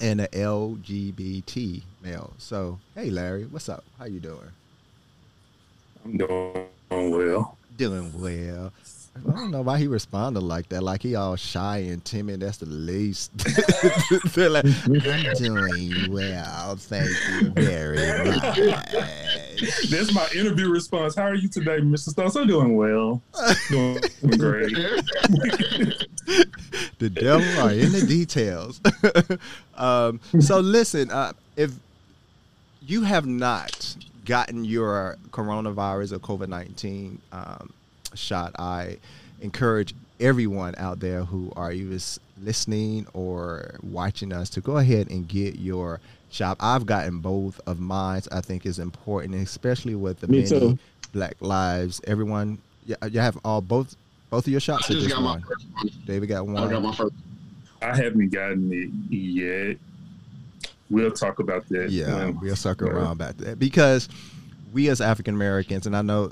and 0.00 0.20
an 0.20 0.28
LGBT 0.28 1.82
male. 2.02 2.32
So, 2.38 2.78
hey, 2.94 3.10
Larry, 3.10 3.44
what's 3.44 3.68
up? 3.68 3.84
How 3.98 4.04
you 4.04 4.20
doing? 4.20 4.50
I'm 6.04 6.16
doing 6.16 6.66
well. 6.90 7.58
Doing 7.76 8.20
well. 8.20 8.72
I 9.16 9.32
don't 9.32 9.50
know 9.50 9.62
why 9.62 9.78
he 9.78 9.86
responded 9.86 10.42
like 10.42 10.68
that. 10.68 10.82
Like 10.82 11.02
he 11.02 11.14
all 11.14 11.36
shy 11.36 11.78
and 11.78 12.04
timid. 12.04 12.40
That's 12.40 12.58
the 12.58 12.66
least. 12.66 13.32
like, 14.36 14.64
I'm 14.64 15.34
doing 15.34 16.12
well. 16.12 16.76
Thank 16.76 17.10
you 17.30 17.50
very 17.50 18.26
much. 18.26 18.92
That's 19.88 20.12
my 20.12 20.28
interview 20.34 20.68
response. 20.68 21.16
How 21.16 21.24
are 21.24 21.34
you 21.34 21.48
today, 21.48 21.78
Mr. 21.78 22.10
Stokes? 22.10 22.36
I'm 22.36 22.46
doing 22.46 22.76
well. 22.76 23.22
Doing 23.70 24.02
great. 24.36 24.76
the 26.98 27.10
devil 27.10 27.46
are 27.60 27.72
in 27.72 27.92
the 27.92 28.04
details. 28.06 28.80
um, 29.76 30.20
so 30.40 30.60
listen, 30.60 31.10
uh, 31.10 31.32
if 31.56 31.72
you 32.82 33.02
have 33.02 33.26
not 33.26 33.96
gotten 34.24 34.64
your 34.64 35.16
coronavirus 35.30 36.12
or 36.12 36.18
COVID 36.18 36.48
19 36.48 37.20
um, 37.32 37.72
shot, 38.14 38.52
I 38.58 38.98
encourage 39.40 39.94
everyone 40.20 40.74
out 40.78 41.00
there 41.00 41.24
who 41.24 41.52
are 41.56 41.72
either 41.72 41.98
listening 42.42 43.06
or 43.12 43.74
watching 43.82 44.32
us 44.32 44.50
to 44.50 44.60
go 44.60 44.78
ahead 44.78 45.10
and 45.10 45.28
get 45.28 45.56
your 45.56 46.00
shot. 46.30 46.56
I've 46.60 46.86
gotten 46.86 47.18
both 47.18 47.60
of 47.66 47.78
mine. 47.78 48.22
I 48.32 48.40
think 48.40 48.66
is 48.66 48.78
important, 48.78 49.34
especially 49.34 49.94
with 49.94 50.20
the 50.20 50.28
Me 50.28 50.38
many 50.38 50.48
too. 50.48 50.78
Black 51.12 51.36
lives. 51.40 52.00
Everyone, 52.06 52.58
you 52.86 53.20
have 53.20 53.38
all 53.44 53.60
both 53.60 53.96
both 54.30 54.46
of 54.46 54.50
your 54.50 54.60
shots. 54.60 54.90
I 54.90 54.94
just 54.94 55.08
got 55.08 55.22
one? 55.22 55.40
my 55.40 55.46
first 55.46 55.66
one. 55.72 55.90
David 56.06 56.28
got 56.28 56.46
one. 56.46 56.56
I 56.56 56.70
got 56.70 56.82
my 56.82 56.94
first. 56.94 57.14
I 57.82 57.94
haven't 57.94 58.30
gotten 58.30 58.72
it 58.72 59.14
yet 59.14 59.78
we'll 60.90 61.10
talk 61.10 61.38
about 61.38 61.68
that. 61.68 61.90
Yeah, 61.90 62.30
we'll 62.30 62.56
circle 62.56 62.88
around 62.88 63.12
about 63.12 63.38
that 63.38 63.58
because 63.58 64.08
we 64.72 64.88
as 64.88 65.00
African 65.00 65.34
Americans, 65.34 65.86
and 65.86 65.96
I 65.96 66.02
know 66.02 66.30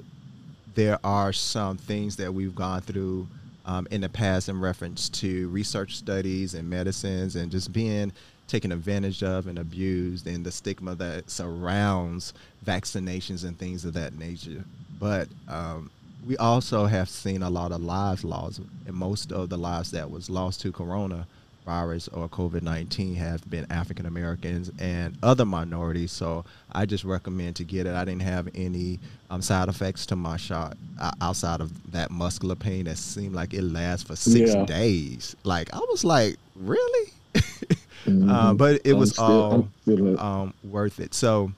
there 0.74 0.98
are 1.04 1.32
some 1.32 1.76
things 1.76 2.16
that 2.16 2.32
we've 2.32 2.54
gone 2.54 2.80
through 2.80 3.28
um, 3.64 3.86
in 3.90 4.00
the 4.00 4.08
past 4.08 4.48
in 4.48 4.60
reference 4.60 5.08
to 5.08 5.48
research 5.48 5.96
studies 5.96 6.54
and 6.54 6.68
medicines 6.68 7.36
and 7.36 7.50
just 7.50 7.72
being 7.72 8.12
taken 8.46 8.72
advantage 8.72 9.22
of 9.22 9.46
and 9.46 9.58
abused 9.58 10.26
and 10.26 10.44
the 10.44 10.52
stigma 10.52 10.94
that 10.94 11.30
surrounds 11.30 12.34
vaccinations 12.64 13.44
and 13.44 13.58
things 13.58 13.84
of 13.84 13.94
that 13.94 14.18
nature. 14.18 14.64
But 15.00 15.28
um, 15.48 15.90
we 16.26 16.36
also 16.38 16.86
have 16.86 17.08
seen 17.08 17.42
a 17.42 17.50
lot 17.50 17.72
of 17.72 17.82
lives 17.82 18.24
lost, 18.24 18.60
and 18.86 18.94
most 18.94 19.32
of 19.32 19.48
the 19.48 19.58
lives 19.58 19.90
that 19.92 20.10
was 20.10 20.30
lost 20.30 20.60
to 20.62 20.72
corona 20.72 21.26
virus 21.64 22.08
or 22.08 22.28
COVID 22.28 22.62
19 22.62 23.14
have 23.14 23.48
been 23.48 23.66
African 23.70 24.06
Americans 24.06 24.70
and 24.78 25.16
other 25.22 25.44
minorities. 25.44 26.12
So 26.12 26.44
I 26.72 26.86
just 26.86 27.04
recommend 27.04 27.56
to 27.56 27.64
get 27.64 27.86
it. 27.86 27.94
I 27.94 28.04
didn't 28.04 28.22
have 28.22 28.48
any 28.54 29.00
um, 29.30 29.42
side 29.42 29.68
effects 29.68 30.06
to 30.06 30.16
my 30.16 30.36
shot 30.36 30.76
uh, 31.00 31.12
outside 31.20 31.60
of 31.60 31.92
that 31.92 32.10
muscular 32.10 32.54
pain 32.54 32.84
that 32.84 32.98
seemed 32.98 33.34
like 33.34 33.54
it 33.54 33.62
lasts 33.62 34.06
for 34.06 34.16
six 34.16 34.54
yeah. 34.54 34.66
days. 34.66 35.36
Like, 35.44 35.72
I 35.72 35.78
was 35.78 36.04
like, 36.04 36.36
really? 36.54 37.12
mm-hmm. 37.34 38.30
uh, 38.30 38.54
but 38.54 38.80
it 38.84 38.92
was 38.92 39.12
still, 39.12 39.68
all 39.86 40.20
um, 40.20 40.54
worth 40.62 41.00
it. 41.00 41.14
So, 41.14 41.50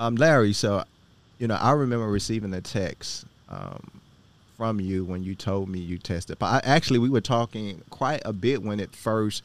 um, 0.00 0.16
Larry, 0.16 0.52
so, 0.52 0.84
you 1.38 1.46
know, 1.46 1.56
I 1.56 1.72
remember 1.72 2.06
receiving 2.08 2.52
a 2.54 2.60
text. 2.60 3.24
Um, 3.48 4.00
from 4.58 4.80
you 4.80 5.04
when 5.04 5.22
you 5.22 5.36
told 5.36 5.68
me 5.68 5.78
you 5.78 5.96
tested. 5.96 6.38
But 6.38 6.46
I, 6.46 6.68
actually, 6.68 6.98
we 6.98 7.08
were 7.08 7.20
talking 7.20 7.80
quite 7.90 8.20
a 8.24 8.32
bit 8.32 8.62
when 8.62 8.80
it 8.80 8.94
first 8.94 9.44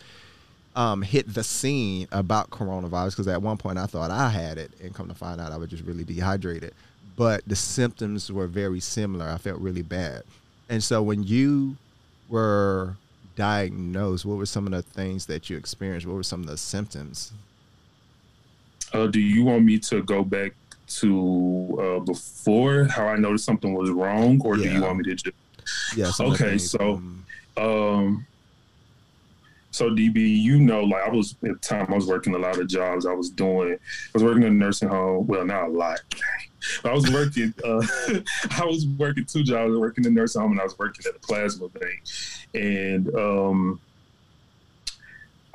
um, 0.75 1.03
hit 1.03 1.31
the 1.31 1.43
scene 1.43 2.07
about 2.11 2.49
coronavirus 2.49 3.11
because 3.11 3.27
at 3.27 3.41
one 3.41 3.57
point 3.57 3.77
I 3.77 3.85
thought 3.85 4.09
I 4.09 4.29
had 4.29 4.57
it, 4.57 4.71
and 4.81 4.93
come 4.93 5.07
to 5.07 5.13
find 5.13 5.39
out 5.39 5.51
I 5.51 5.57
was 5.57 5.69
just 5.69 5.83
really 5.83 6.03
dehydrated. 6.03 6.73
But 7.15 7.43
the 7.45 7.55
symptoms 7.55 8.31
were 8.31 8.47
very 8.47 8.79
similar. 8.79 9.29
I 9.29 9.37
felt 9.37 9.61
really 9.61 9.83
bad, 9.83 10.23
and 10.67 10.83
so 10.83 11.03
when 11.03 11.23
you 11.23 11.77
were 12.27 12.95
diagnosed, 13.35 14.25
what 14.25 14.37
were 14.37 14.47
some 14.47 14.65
of 14.65 14.71
the 14.71 14.81
things 14.81 15.27
that 15.27 15.47
you 15.47 15.57
experienced? 15.57 16.07
What 16.07 16.15
were 16.15 16.23
some 16.23 16.41
of 16.41 16.47
the 16.47 16.57
symptoms? 16.57 17.31
Uh, 18.91 19.07
do 19.07 19.19
you 19.19 19.43
want 19.43 19.63
me 19.63 19.77
to 19.79 20.01
go 20.03 20.23
back 20.23 20.53
to 20.87 21.79
uh, 21.79 21.99
before 21.99 22.85
how 22.85 23.07
I 23.07 23.15
noticed 23.15 23.45
something 23.45 23.73
was 23.73 23.89
wrong, 23.89 24.41
or 24.43 24.57
yeah. 24.57 24.69
do 24.69 24.75
you 24.75 24.81
want 24.81 24.97
me 24.97 25.03
to 25.05 25.15
just? 25.15 25.35
Yeah. 25.95 26.11
Okay, 26.19 26.57
so, 26.57 27.01
um, 27.57 28.25
so 29.71 29.89
DB, 29.89 30.41
you 30.41 30.59
know, 30.59 30.83
like 30.83 31.03
I 31.03 31.09
was 31.09 31.35
at 31.43 31.49
the 31.49 31.55
time 31.55 31.87
I 31.89 31.95
was 31.95 32.05
working 32.05 32.35
a 32.35 32.37
lot 32.37 32.59
of 32.59 32.67
jobs. 32.67 33.05
I 33.05 33.13
was 33.13 33.29
doing, 33.29 33.73
I 33.73 33.77
was 34.13 34.23
working 34.23 34.43
in 34.43 34.49
a 34.49 34.55
nursing 34.55 34.89
home. 34.89 35.25
Well, 35.25 35.45
not 35.45 35.67
a 35.67 35.69
lot. 35.69 36.01
But 36.81 36.91
I 36.91 36.93
was 36.93 37.09
working. 37.11 37.53
Uh, 37.63 37.85
I 38.61 38.65
was 38.65 38.85
working 38.85 39.25
two 39.25 39.43
jobs. 39.43 39.57
I 39.57 39.65
was 39.65 39.79
working 39.79 40.05
in 40.05 40.13
the 40.13 40.19
nursing 40.19 40.41
home, 40.41 40.51
and 40.51 40.61
I 40.61 40.63
was 40.63 40.77
working 40.77 41.05
at 41.07 41.15
a 41.15 41.19
plasma 41.19 41.69
bank. 41.69 42.03
And 42.53 43.15
um, 43.15 43.79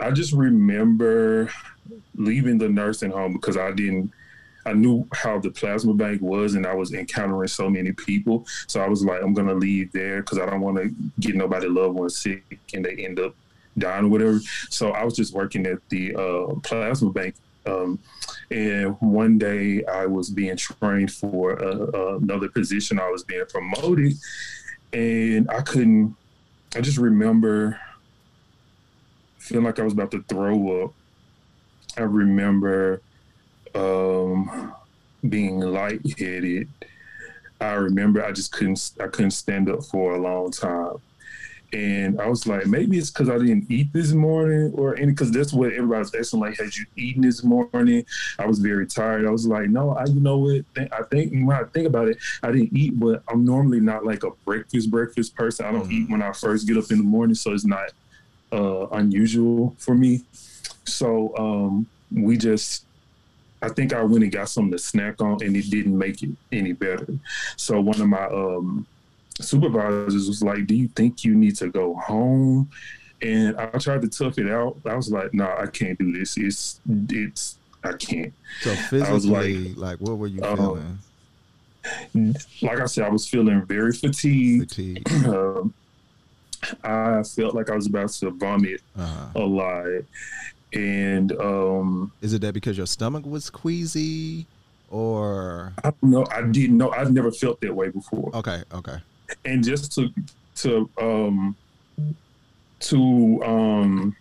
I 0.00 0.10
just 0.10 0.32
remember 0.32 1.50
leaving 2.14 2.58
the 2.58 2.68
nursing 2.68 3.10
home 3.10 3.32
because 3.32 3.56
I 3.56 3.72
didn't 3.72 4.12
I 4.68 4.74
knew 4.74 5.08
how 5.12 5.38
the 5.38 5.50
plasma 5.50 5.94
bank 5.94 6.20
was, 6.20 6.54
and 6.54 6.66
I 6.66 6.74
was 6.74 6.92
encountering 6.92 7.48
so 7.48 7.70
many 7.70 7.92
people. 7.92 8.46
So 8.66 8.80
I 8.80 8.88
was 8.88 9.02
like, 9.02 9.22
I'm 9.22 9.32
gonna 9.32 9.54
leave 9.54 9.92
there 9.92 10.20
because 10.20 10.38
I 10.38 10.44
don't 10.44 10.60
want 10.60 10.76
to 10.76 10.94
get 11.20 11.34
nobody 11.34 11.68
loved 11.68 11.94
one 11.94 12.10
sick 12.10 12.60
and 12.74 12.84
they 12.84 12.96
end 12.96 13.18
up 13.18 13.34
dying 13.78 14.04
or 14.04 14.08
whatever. 14.08 14.40
So 14.68 14.90
I 14.90 15.04
was 15.04 15.16
just 15.16 15.32
working 15.32 15.66
at 15.66 15.78
the 15.88 16.14
uh, 16.14 16.54
plasma 16.60 17.10
bank. 17.10 17.34
Um, 17.64 17.98
and 18.50 18.96
one 19.00 19.38
day 19.38 19.84
I 19.86 20.04
was 20.04 20.28
being 20.28 20.56
trained 20.56 21.12
for 21.12 21.62
uh, 21.62 22.16
another 22.18 22.48
position. 22.48 23.00
I 23.00 23.10
was 23.10 23.24
being 23.24 23.44
promoted, 23.48 24.14
and 24.92 25.50
I 25.50 25.62
couldn't. 25.62 26.14
I 26.76 26.82
just 26.82 26.98
remember 26.98 27.80
feeling 29.38 29.64
like 29.64 29.78
I 29.78 29.82
was 29.82 29.94
about 29.94 30.10
to 30.10 30.22
throw 30.28 30.84
up. 30.84 30.92
I 31.96 32.02
remember 32.02 33.00
um, 33.74 34.72
being 35.28 35.60
lightheaded. 35.60 36.68
I 37.60 37.72
remember 37.72 38.24
I 38.24 38.32
just 38.32 38.52
couldn't 38.52 38.92
I 39.00 39.08
couldn't 39.08 39.32
stand 39.32 39.68
up 39.68 39.84
for 39.84 40.14
a 40.14 40.18
long 40.18 40.50
time. 40.50 40.96
And 41.70 42.18
I 42.18 42.28
was 42.28 42.46
like, 42.46 42.66
maybe 42.66 42.96
it's 42.96 43.10
because 43.10 43.28
I 43.28 43.36
didn't 43.36 43.70
eat 43.70 43.92
this 43.92 44.12
morning, 44.12 44.72
or 44.74 44.96
any 44.96 45.12
because 45.12 45.30
that's 45.30 45.52
what 45.52 45.72
everybody's 45.72 46.14
asking. 46.14 46.40
Like, 46.40 46.56
had 46.56 46.74
you 46.74 46.86
eaten 46.96 47.20
this 47.20 47.44
morning? 47.44 48.06
I 48.38 48.46
was 48.46 48.58
very 48.58 48.86
tired. 48.86 49.26
I 49.26 49.30
was 49.30 49.46
like, 49.46 49.68
no, 49.68 49.90
I 49.90 50.06
you 50.06 50.20
know 50.20 50.38
what? 50.38 50.64
I 50.78 51.02
think 51.10 51.32
when 51.32 51.50
I 51.50 51.64
think 51.64 51.86
about 51.86 52.08
it, 52.08 52.16
I 52.42 52.52
didn't 52.52 52.74
eat, 52.74 52.98
but 52.98 53.22
I'm 53.28 53.44
normally 53.44 53.80
not 53.80 54.06
like 54.06 54.22
a 54.22 54.30
breakfast 54.46 54.90
breakfast 54.90 55.34
person. 55.36 55.66
I 55.66 55.72
don't 55.72 55.82
mm-hmm. 55.82 55.92
eat 55.92 56.10
when 56.10 56.22
I 56.22 56.32
first 56.32 56.66
get 56.66 56.78
up 56.78 56.90
in 56.90 56.98
the 56.98 57.04
morning, 57.04 57.34
so 57.34 57.52
it's 57.52 57.66
not 57.66 57.90
uh, 58.50 58.86
unusual 58.92 59.76
for 59.78 59.94
me. 59.94 60.22
So 60.86 61.36
um, 61.36 61.86
we 62.10 62.38
just 62.38 62.84
I 63.60 63.68
think 63.68 63.92
I 63.92 64.02
went 64.02 64.22
and 64.22 64.32
got 64.32 64.48
something 64.48 64.72
to 64.72 64.78
snack 64.78 65.20
on, 65.20 65.42
and 65.42 65.56
it 65.56 65.70
didn't 65.70 65.96
make 65.96 66.22
it 66.22 66.30
any 66.52 66.72
better. 66.72 67.08
So 67.56 67.80
one 67.80 68.00
of 68.00 68.08
my 68.08 68.26
um, 68.26 68.86
supervisors 69.40 70.28
was 70.28 70.42
like, 70.42 70.66
"Do 70.66 70.74
you 70.74 70.88
think 70.88 71.24
you 71.24 71.34
need 71.34 71.56
to 71.56 71.68
go 71.68 71.94
home?" 71.94 72.70
And 73.20 73.56
I 73.56 73.66
tried 73.78 74.02
to 74.02 74.08
tough 74.08 74.38
it 74.38 74.48
out. 74.48 74.76
I 74.86 74.94
was 74.94 75.10
like, 75.10 75.34
"No, 75.34 75.44
nah, 75.44 75.62
I 75.62 75.66
can't 75.66 75.98
do 75.98 76.12
this. 76.12 76.36
It's 76.36 76.80
it's 77.08 77.58
I 77.82 77.92
can't." 77.92 78.32
So 78.60 78.74
physically, 78.74 79.74
like, 79.74 79.76
like, 79.76 79.98
what 79.98 80.18
were 80.18 80.28
you 80.28 80.42
um, 80.42 80.56
feeling? 80.56 80.98
like 82.62 82.80
I 82.80 82.86
said, 82.86 83.04
I 83.04 83.10
was 83.10 83.28
feeling 83.28 83.64
very 83.64 83.92
fatigued. 83.92 84.70
fatigued. 84.70 85.08
Um, 85.26 85.74
I 86.82 87.22
felt 87.22 87.54
like 87.54 87.70
I 87.70 87.76
was 87.76 87.86
about 87.86 88.10
to 88.10 88.30
vomit 88.30 88.82
uh-huh. 88.96 89.26
a 89.36 89.46
lot 89.46 89.86
and 90.74 91.32
um 91.40 92.12
is 92.20 92.34
it 92.34 92.40
that 92.42 92.52
because 92.52 92.76
your 92.76 92.86
stomach 92.86 93.24
was 93.24 93.48
queasy 93.48 94.46
or 94.90 95.72
I 95.84 95.90
don't 95.90 96.02
know. 96.02 96.26
I 96.30 96.42
didn't 96.42 96.76
know. 96.76 96.90
I've 96.90 97.12
never 97.12 97.30
felt 97.30 97.60
that 97.60 97.74
way 97.74 97.88
before. 97.88 98.30
Okay, 98.34 98.62
okay. 98.72 98.98
And 99.44 99.62
just 99.62 99.92
to 99.94 100.08
to 100.56 100.90
um 101.00 101.56
to 102.80 103.42
um 103.44 104.16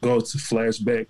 go 0.00 0.20
to 0.20 0.38
flashback. 0.38 1.06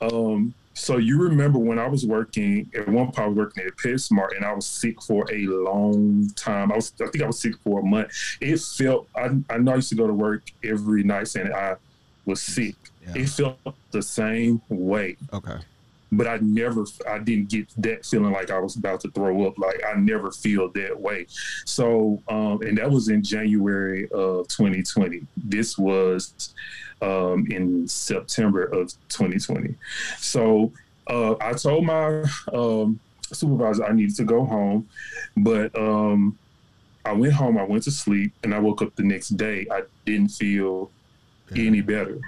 Um 0.00 0.54
so 0.76 0.96
you 0.96 1.20
remember 1.22 1.58
when 1.58 1.78
I 1.78 1.86
was 1.86 2.04
working 2.04 2.68
at 2.74 2.88
one 2.88 3.06
point 3.06 3.18
I 3.18 3.26
was 3.28 3.36
working 3.36 3.64
at 3.64 3.76
PetSmart 3.76 4.36
and 4.36 4.44
I 4.44 4.52
was 4.52 4.66
sick 4.66 5.00
for 5.02 5.24
a 5.32 5.46
long 5.46 6.28
time. 6.36 6.72
I 6.72 6.76
was 6.76 6.92
I 7.00 7.06
think 7.06 7.22
I 7.22 7.26
was 7.26 7.40
sick 7.40 7.54
for 7.62 7.80
a 7.80 7.84
month. 7.84 8.12
It 8.40 8.60
felt 8.60 9.08
I 9.16 9.30
I 9.50 9.58
know 9.58 9.72
I 9.72 9.76
used 9.76 9.88
to 9.90 9.94
go 9.94 10.06
to 10.06 10.12
work 10.12 10.42
every 10.62 11.02
night 11.02 11.28
saying 11.28 11.52
I 11.52 11.76
was 12.26 12.40
sick 12.42 12.76
yeah. 13.06 13.22
It 13.22 13.28
felt 13.28 13.58
the 13.90 14.02
same 14.02 14.62
way. 14.68 15.16
Okay. 15.32 15.56
But 16.12 16.28
I 16.28 16.38
never, 16.38 16.84
I 17.08 17.18
didn't 17.18 17.48
get 17.48 17.68
that 17.78 18.06
feeling 18.06 18.32
like 18.32 18.50
I 18.50 18.58
was 18.58 18.76
about 18.76 19.00
to 19.00 19.10
throw 19.10 19.46
up. 19.46 19.58
Like 19.58 19.82
I 19.86 19.98
never 19.98 20.30
feel 20.30 20.68
that 20.70 20.98
way. 20.98 21.26
So, 21.64 22.22
um, 22.28 22.62
and 22.62 22.78
that 22.78 22.90
was 22.90 23.08
in 23.08 23.22
January 23.22 24.04
of 24.10 24.46
2020. 24.48 25.26
This 25.36 25.76
was 25.76 26.54
um, 27.02 27.46
in 27.50 27.88
September 27.88 28.64
of 28.64 28.92
2020. 29.08 29.74
So 30.18 30.72
uh, 31.08 31.34
I 31.40 31.52
told 31.52 31.84
my 31.84 32.24
um, 32.52 33.00
supervisor 33.32 33.84
I 33.84 33.92
needed 33.92 34.14
to 34.16 34.24
go 34.24 34.44
home, 34.44 34.88
but 35.36 35.76
um, 35.76 36.38
I 37.04 37.12
went 37.12 37.32
home. 37.32 37.58
I 37.58 37.64
went 37.64 37.82
to 37.84 37.90
sleep, 37.90 38.32
and 38.44 38.54
I 38.54 38.60
woke 38.60 38.82
up 38.82 38.94
the 38.94 39.02
next 39.02 39.30
day. 39.30 39.66
I 39.70 39.82
didn't 40.06 40.28
feel 40.28 40.90
yeah. 41.52 41.66
any 41.66 41.80
better. 41.80 42.20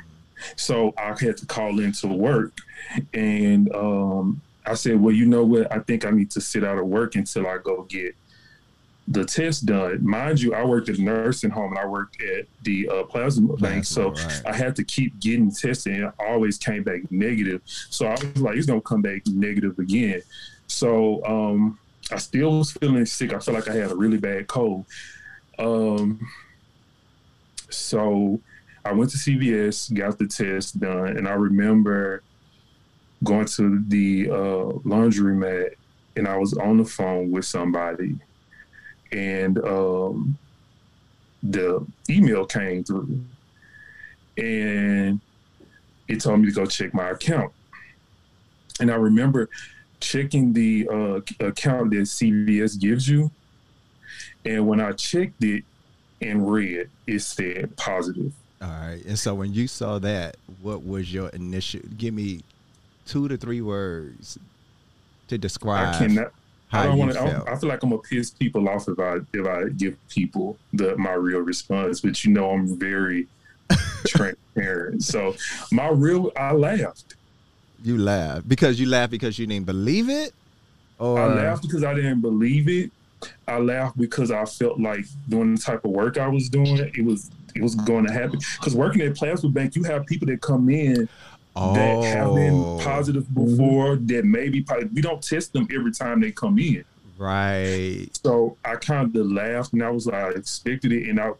So 0.57 0.93
I 0.99 1.17
had 1.19 1.37
to 1.39 1.47
call 1.47 1.81
into 1.81 2.09
work, 2.09 2.59
and 3.15 3.75
um, 3.75 4.41
I 4.67 4.75
said, 4.75 5.01
"Well, 5.01 5.15
you 5.15 5.27
know 5.27 5.45
what? 5.45 5.73
I 5.73 5.79
think 5.81 6.05
I 6.05 6.11
need 6.11 6.31
to 6.33 6.41
sit 6.41 6.65
out 6.65 6.79
of 6.79 6.87
work 6.87 7.15
until 7.15 7.47
I 7.47 7.59
go 7.59 7.83
get 7.83 8.15
the 9.09 9.25
test 9.25 9.67
done." 9.67 10.07
Mind 10.07 10.41
you, 10.41 10.55
I 10.55 10.65
worked 10.65 10.89
at 10.89 10.99
a 10.99 11.03
nursing 11.03 11.51
home 11.51 11.71
and 11.71 11.79
I 11.79 11.87
worked 11.87 12.21
at 12.23 12.47
the 12.63 12.89
uh, 12.89 13.03
plasma 13.05 13.57
bank, 13.57 13.85
so 13.85 14.11
right. 14.11 14.43
I 14.47 14.55
had 14.55 14.77
to 14.77 14.85
keep 14.85 15.19
getting 15.21 15.51
tested. 15.51 15.95
And 15.95 16.07
I 16.07 16.27
always 16.29 16.59
came 16.59 16.83
back 16.83 17.11
negative, 17.11 17.63
so 17.65 18.07
I 18.07 18.13
was 18.13 18.43
like, 18.43 18.57
"It's 18.57 18.67
gonna 18.67 18.81
come 18.81 19.03
back 19.03 19.23
negative 19.27 19.79
again." 19.79 20.23
So 20.69 21.25
um, 21.25 21.79
I 22.11 22.19
still 22.19 22.59
was 22.59 22.73
feeling 22.73 23.07
sick. 23.07 23.33
I 23.33 23.39
felt 23.39 23.57
like 23.57 23.69
I 23.69 23.75
had 23.75 23.91
a 23.91 23.97
really 23.97 24.19
bad 24.19 24.47
cold. 24.49 24.85
Um, 25.59 26.29
so 27.71 28.41
I 28.87 28.93
went 28.93 29.11
to 29.11 29.17
CVS, 29.17 29.93
got 29.93 30.17
the 30.17 30.29
test 30.29 30.79
done, 30.79 31.17
and 31.17 31.27
I 31.27 31.33
remember 31.33 32.23
going 33.25 33.47
to 33.47 33.83
the 33.89 34.31
uh, 34.31 34.79
laundromat, 34.85 35.71
and 36.15 36.29
I 36.29 36.37
was 36.37 36.55
on 36.55 36.77
the 36.77 36.85
phone 36.85 37.33
with 37.33 37.45
somebody, 37.45 38.17
and 39.11 39.59
um, 39.65 40.39
the 41.43 41.85
email 42.09 42.47
came 42.47 42.85
through, 42.85 43.25
and 44.37 45.21
it 46.07 46.21
told 46.21 46.41
me 46.41 46.47
to 46.47 46.55
go 46.55 46.65
check 46.65 46.95
my 46.95 47.11
account, 47.11 47.53
and 48.79 48.89
I 48.89 48.95
remember 48.95 49.49
checking 49.99 50.53
the 50.53 50.89
uh, 50.89 51.45
account 51.45 51.91
that 51.91 52.03
CVS 52.03 52.79
gives 52.79 53.09
you, 53.09 53.33
And 54.45 54.69
when 54.69 54.81
I 54.81 54.93
checked 54.93 55.43
it 55.43 55.65
and 56.21 56.49
read, 56.49 56.89
it 57.09 57.19
said 57.21 57.77
positive. 57.77 58.33
All 58.63 58.69
right. 58.69 59.03
And 59.07 59.19
so 59.19 59.35
when 59.35 59.53
you 59.53 59.69
saw 59.69 59.99
that, 60.01 60.37
what 60.63 60.85
was 60.85 61.13
your 61.13 61.29
initial? 61.31 61.81
Give 61.97 62.15
me 62.15 62.43
two 63.07 63.29
to 63.29 63.37
three 63.37 63.61
words 63.61 64.39
to 65.29 65.39
describe. 65.39 65.95
I 65.95 65.99
cannot. 65.99 66.33
I 66.73 66.85
don't 66.85 66.99
want 66.99 67.13
to. 67.13 67.45
I 67.47 67.57
feel 67.57 67.69
like 67.69 67.83
I'm 67.83 67.91
gonna 67.91 68.03
piss 68.03 68.31
people 68.31 68.69
off 68.69 68.89
if 68.89 68.99
I 68.99 69.19
if 69.33 69.47
I 69.47 69.69
give 69.69 69.97
people 70.09 70.59
the 70.73 70.97
my 70.97 71.13
real 71.13 71.41
response, 71.41 72.01
but 72.01 72.25
you 72.25 72.33
know 72.33 72.51
I'm 72.51 72.77
very 72.79 73.27
transparent. 74.07 75.05
So 75.05 75.37
my 75.71 75.89
real, 75.89 76.33
I 76.37 76.53
laughed. 76.53 77.15
You 77.85 77.99
laughed 77.99 78.49
because 78.49 78.81
you 78.81 78.89
laughed 78.89 79.13
because 79.13 79.39
you 79.39 79.47
didn't 79.47 79.67
believe 79.67 80.09
it, 80.09 80.35
or 80.99 81.21
I 81.21 81.27
laughed 81.27 81.63
because 81.63 81.85
I 81.85 81.95
didn't 81.95 82.21
believe 82.21 82.69
it. 82.69 82.91
I 83.47 83.59
laughed 83.59 83.97
because 83.97 84.31
I 84.31 84.45
felt 84.45 84.81
like 84.81 85.05
doing 85.29 85.55
the 85.55 85.61
type 85.61 85.85
of 85.85 85.91
work 85.93 86.19
I 86.19 86.29
was 86.29 86.49
doing, 86.49 86.79
it 86.79 87.05
was 87.05 87.31
was 87.63 87.75
going 87.75 88.07
to 88.07 88.13
happen. 88.13 88.41
Because 88.59 88.75
working 88.75 89.03
at 89.03 89.17
Plasma 89.17 89.51
Bank, 89.51 89.77
you 89.77 89.85
have 89.85 90.07
people 90.07 90.27
that 90.29 90.41
come 90.41 90.69
in 90.69 91.09
oh. 91.55 91.75
that 91.75 92.05
have 92.05 92.35
been 92.35 92.55
oh. 92.55 92.79
positive 92.83 93.33
before. 93.35 93.97
That 93.97 94.25
maybe 94.25 94.65
we 94.93 95.03
don't 95.03 95.23
test 95.23 95.53
them 95.53 95.69
every 95.75 95.93
time 95.93 96.21
they 96.21 96.33
come 96.33 96.59
in. 96.59 96.85
Right. 97.19 98.09
So 98.23 98.57
I 98.65 98.77
kind 98.77 99.15
of 99.17 99.27
laughed 99.27 99.73
and 99.73 99.83
I 99.83 99.91
was 99.91 100.07
like, 100.07 100.23
I 100.23 100.31
expected 100.31 100.93
it. 100.93 101.09
And 101.09 101.19
I, 101.19 101.33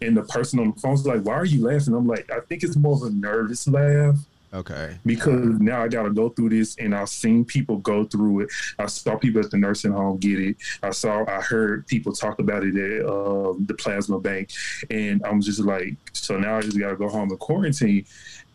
and 0.00 0.16
the 0.16 0.24
person 0.24 0.58
on 0.58 0.72
the 0.72 0.80
phone 0.80 0.92
was 0.92 1.06
like, 1.06 1.22
why 1.22 1.34
are 1.34 1.44
you 1.44 1.66
laughing? 1.66 1.94
I'm 1.94 2.06
like, 2.06 2.30
I 2.30 2.40
think 2.40 2.62
it's 2.62 2.76
more 2.76 2.96
of 2.96 3.02
a 3.02 3.10
nervous 3.10 3.66
laugh. 3.66 4.16
Okay. 4.54 4.98
Because 5.06 5.58
now 5.60 5.82
I 5.82 5.88
got 5.88 6.02
to 6.02 6.10
go 6.10 6.28
through 6.28 6.50
this, 6.50 6.76
and 6.78 6.94
I've 6.94 7.08
seen 7.08 7.44
people 7.44 7.78
go 7.78 8.04
through 8.04 8.40
it. 8.40 8.50
I 8.78 8.86
saw 8.86 9.16
people 9.16 9.40
at 9.40 9.50
the 9.50 9.56
nursing 9.56 9.92
home 9.92 10.18
get 10.18 10.38
it. 10.38 10.56
I 10.82 10.90
saw, 10.90 11.24
I 11.26 11.40
heard 11.40 11.86
people 11.86 12.12
talk 12.12 12.38
about 12.38 12.62
it 12.62 12.76
at 12.76 13.06
uh, 13.06 13.54
the 13.66 13.74
plasma 13.78 14.20
bank, 14.20 14.50
and 14.90 15.24
I'm 15.24 15.40
just 15.40 15.60
like, 15.60 15.96
so 16.12 16.38
now 16.38 16.58
I 16.58 16.60
just 16.60 16.78
got 16.78 16.90
to 16.90 16.96
go 16.96 17.08
home 17.08 17.30
and 17.30 17.38
quarantine. 17.38 18.04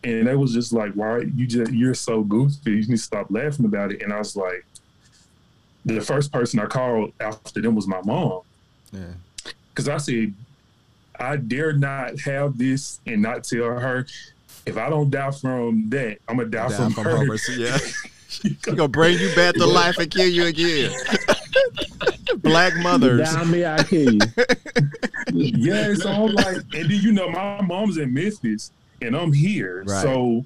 And 0.04 0.28
they 0.28 0.36
was 0.36 0.54
just 0.54 0.72
like, 0.72 0.94
why 0.94 1.22
you 1.22 1.48
just 1.48 1.74
you're 1.74 1.96
so 1.96 2.22
goofy? 2.22 2.72
You 2.72 2.76
need 2.78 2.88
to 2.90 2.98
stop 2.98 3.32
laughing 3.32 3.66
about 3.66 3.92
it. 3.92 4.04
And 4.04 4.14
I 4.14 4.20
was 4.20 4.36
like, 4.36 4.64
the 5.84 6.00
first 6.02 6.32
person 6.32 6.60
I 6.60 6.68
called 6.68 7.14
after 7.20 7.62
them 7.62 7.74
was 7.74 7.88
my 7.88 8.02
mom. 8.02 8.42
Yeah. 8.92 9.14
Because 9.70 9.90
I 9.90 9.98
said, 9.98 10.34
I 11.20 11.38
dare 11.38 11.74
not 11.74 12.20
have 12.20 12.58
this 12.60 13.00
and 13.08 13.24
not 13.24 13.44
tell 13.44 13.64
her 13.64 14.06
if 14.68 14.78
I 14.78 14.90
don't 14.90 15.10
die 15.10 15.32
from 15.32 15.90
that, 15.90 16.20
I'm 16.28 16.38
gonna 16.38 16.50
die, 16.50 16.68
die 16.68 16.76
from, 16.76 16.94
from 16.94 17.04
her. 17.06 17.18
Homer, 17.18 17.38
yeah. 17.56 17.78
She 18.30 18.50
gonna 18.56 18.90
bring 18.90 19.18
you 19.18 19.34
back 19.36 19.56
to 19.56 19.66
life 19.66 19.98
and 19.98 20.12
kill 20.12 20.28
you 20.28 20.48
again. 20.48 20.92
Black 22.40 22.76
mothers. 22.76 23.32
Die 23.32 23.44
me, 23.46 23.66
I 23.66 23.82
kill 23.84 24.14
you. 24.16 24.20
yeah, 25.32 25.94
so 25.94 26.10
I'm 26.10 26.34
like, 26.34 26.58
and 26.58 26.92
then 26.92 26.92
you 26.92 27.14
know, 27.14 27.30
my 27.30 27.62
mom's 27.62 27.98
in 27.98 28.14
Memphis 28.14 28.74
and 29.02 29.16
I'm 29.16 29.32
here, 29.32 29.86
right. 29.88 30.02
so 30.02 30.44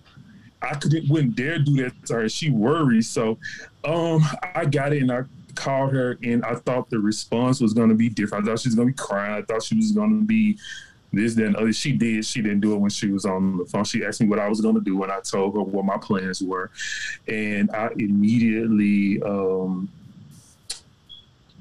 I 0.61 0.75
couldn't 0.75 1.09
wouldn't 1.09 1.35
dare 1.35 1.57
do 1.57 1.75
that 1.77 2.05
to 2.05 2.13
her. 2.13 2.29
She 2.29 2.51
worries, 2.51 3.09
so 3.09 3.39
um, 3.83 4.23
I 4.53 4.65
got 4.65 4.93
it 4.93 5.01
and 5.01 5.11
I 5.11 5.23
called 5.55 5.91
her 5.93 6.19
and 6.23 6.45
I 6.45 6.55
thought 6.55 6.89
the 6.91 6.99
response 6.99 7.59
was 7.59 7.73
gonna 7.73 7.95
be 7.95 8.09
different. 8.09 8.47
I 8.47 8.51
thought 8.51 8.59
she 8.59 8.69
was 8.69 8.75
gonna 8.75 8.91
be 8.91 8.93
crying. 8.93 9.33
I 9.33 9.41
thought 9.41 9.63
she 9.63 9.75
was 9.75 9.91
gonna 9.91 10.21
be 10.21 10.59
this, 11.13 11.35
then 11.35 11.55
other. 11.55 11.73
She 11.73 11.91
did. 11.91 12.25
She 12.25 12.41
didn't 12.41 12.61
do 12.61 12.73
it 12.73 12.77
when 12.77 12.89
she 12.89 13.07
was 13.07 13.25
on 13.25 13.57
the 13.57 13.65
phone. 13.65 13.83
She 13.83 14.03
asked 14.03 14.21
me 14.21 14.27
what 14.27 14.39
I 14.39 14.47
was 14.47 14.61
going 14.61 14.75
to 14.75 14.81
do, 14.81 15.01
and 15.03 15.11
I 15.11 15.19
told 15.19 15.55
her 15.55 15.61
what 15.61 15.85
my 15.85 15.97
plans 15.97 16.41
were, 16.41 16.71
and 17.27 17.69
I 17.71 17.89
immediately. 17.97 19.21
Um, 19.21 19.89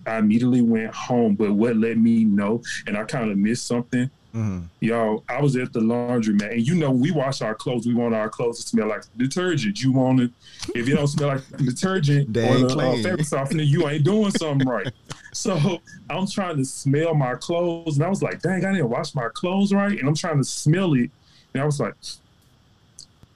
I 0.06 0.16
immediately 0.16 0.62
went 0.62 0.94
home, 0.94 1.34
but 1.34 1.52
what 1.52 1.76
let 1.76 1.98
me 1.98 2.24
know, 2.24 2.62
and 2.86 2.96
I 2.96 3.04
kind 3.04 3.30
of 3.30 3.36
missed 3.36 3.66
something, 3.66 4.10
Mm-hmm. 4.34 4.66
Yo, 4.78 5.24
I 5.28 5.42
was 5.42 5.56
at 5.56 5.72
the 5.72 5.80
laundromat, 5.80 6.52
and 6.52 6.66
you 6.66 6.76
know, 6.76 6.90
we 6.90 7.10
wash 7.10 7.42
our 7.42 7.54
clothes. 7.54 7.86
We 7.86 7.94
want 7.94 8.14
our 8.14 8.28
clothes 8.28 8.62
to 8.62 8.68
smell 8.68 8.88
like 8.88 9.02
detergent. 9.16 9.82
You 9.82 9.92
want 9.92 10.20
it 10.20 10.30
if 10.74 10.86
you 10.86 10.94
don't 10.94 11.08
smell 11.08 11.30
like 11.30 11.48
detergent 11.56 12.28
or 12.28 12.58
the 12.58 12.76
uh, 12.78 13.02
fabric 13.02 13.26
softener, 13.26 13.62
you 13.62 13.88
ain't 13.88 14.04
doing 14.04 14.30
something 14.30 14.68
right. 14.68 14.92
So 15.32 15.80
I'm 16.08 16.26
trying 16.26 16.56
to 16.56 16.64
smell 16.64 17.14
my 17.14 17.34
clothes, 17.34 17.96
and 17.96 18.04
I 18.04 18.08
was 18.08 18.22
like, 18.22 18.42
"Dang, 18.42 18.64
I 18.64 18.72
didn't 18.72 18.90
wash 18.90 19.14
my 19.14 19.28
clothes 19.32 19.72
right." 19.72 19.98
And 19.98 20.08
I'm 20.08 20.14
trying 20.14 20.38
to 20.38 20.44
smell 20.44 20.94
it, 20.94 21.10
and 21.54 21.62
I 21.62 21.64
was 21.64 21.78
like, 21.80 21.94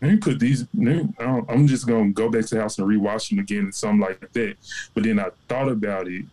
"Let 0.03 0.11
me 0.11 0.17
put 0.17 0.39
these. 0.41 0.67
I'm 1.19 1.67
just 1.67 1.87
gonna 1.87 2.11
go 2.11 2.29
back 2.29 2.47
to 2.47 2.55
the 2.57 2.61
house 2.61 2.79
and 2.79 2.89
rewash 2.89 3.31
them 3.31 3.39
again, 3.39 3.65
and 3.65 3.75
something 3.75 4.01
like 4.01 4.33
that." 4.33 4.57
But 4.95 5.05
then 5.05 5.19
I 5.21 5.31
thought 5.49 5.69
about 5.69 6.09
it, 6.09 6.25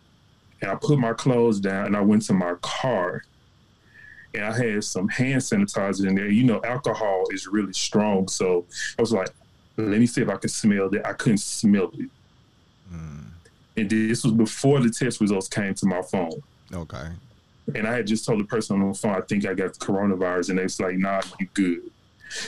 and 0.62 0.72
I 0.72 0.76
put 0.76 0.98
my 1.00 1.14
clothes 1.14 1.60
down, 1.60 1.88
and 1.88 1.98
I 1.98 2.02
went 2.02 2.24
to 2.24 2.34
my 2.34 2.56
car 2.62 3.24
and 4.34 4.46
I 4.46 4.58
had 4.58 4.84
some 4.84 5.10
hand 5.10 5.42
sanitizer 5.42 6.08
in 6.08 6.16
there. 6.16 6.30
You 6.30 6.44
know, 6.44 6.62
alcohol 6.64 7.26
is 7.32 7.48
really 7.48 7.74
strong, 7.74 8.30
so 8.30 8.66
I 8.98 9.02
was 9.02 9.12
like, 9.12 9.30
"Let 9.76 10.00
me 10.00 10.06
see 10.06 10.22
if 10.22 10.30
I 10.30 10.38
can 10.38 10.50
smell 10.50 10.90
that." 10.90 11.06
I 11.06 11.14
couldn't 11.14 11.40
smell 11.40 11.92
it, 11.94 12.10
mm. 12.94 13.26
And 13.78 13.90
this 13.90 14.24
was 14.24 14.34
before 14.34 14.80
the 14.80 14.90
test 14.90 15.22
results 15.22 15.48
came 15.48 15.74
to 15.76 15.86
my 15.86 16.02
phone. 16.02 16.42
Okay. 16.74 17.08
And 17.76 17.88
I 17.88 17.94
had 17.94 18.08
just 18.08 18.26
told 18.26 18.40
the 18.40 18.46
person 18.46 18.82
on 18.82 18.90
the 18.90 18.94
phone, 18.94 19.16
"I 19.16 19.22
think 19.22 19.46
I 19.46 19.54
got 19.54 19.74
coronavirus," 19.74 20.50
and 20.50 20.60
they 20.60 20.64
was 20.64 20.80
like, 20.80 20.98
"Nah, 20.98 21.22
you 21.40 21.48
good." 21.54 21.82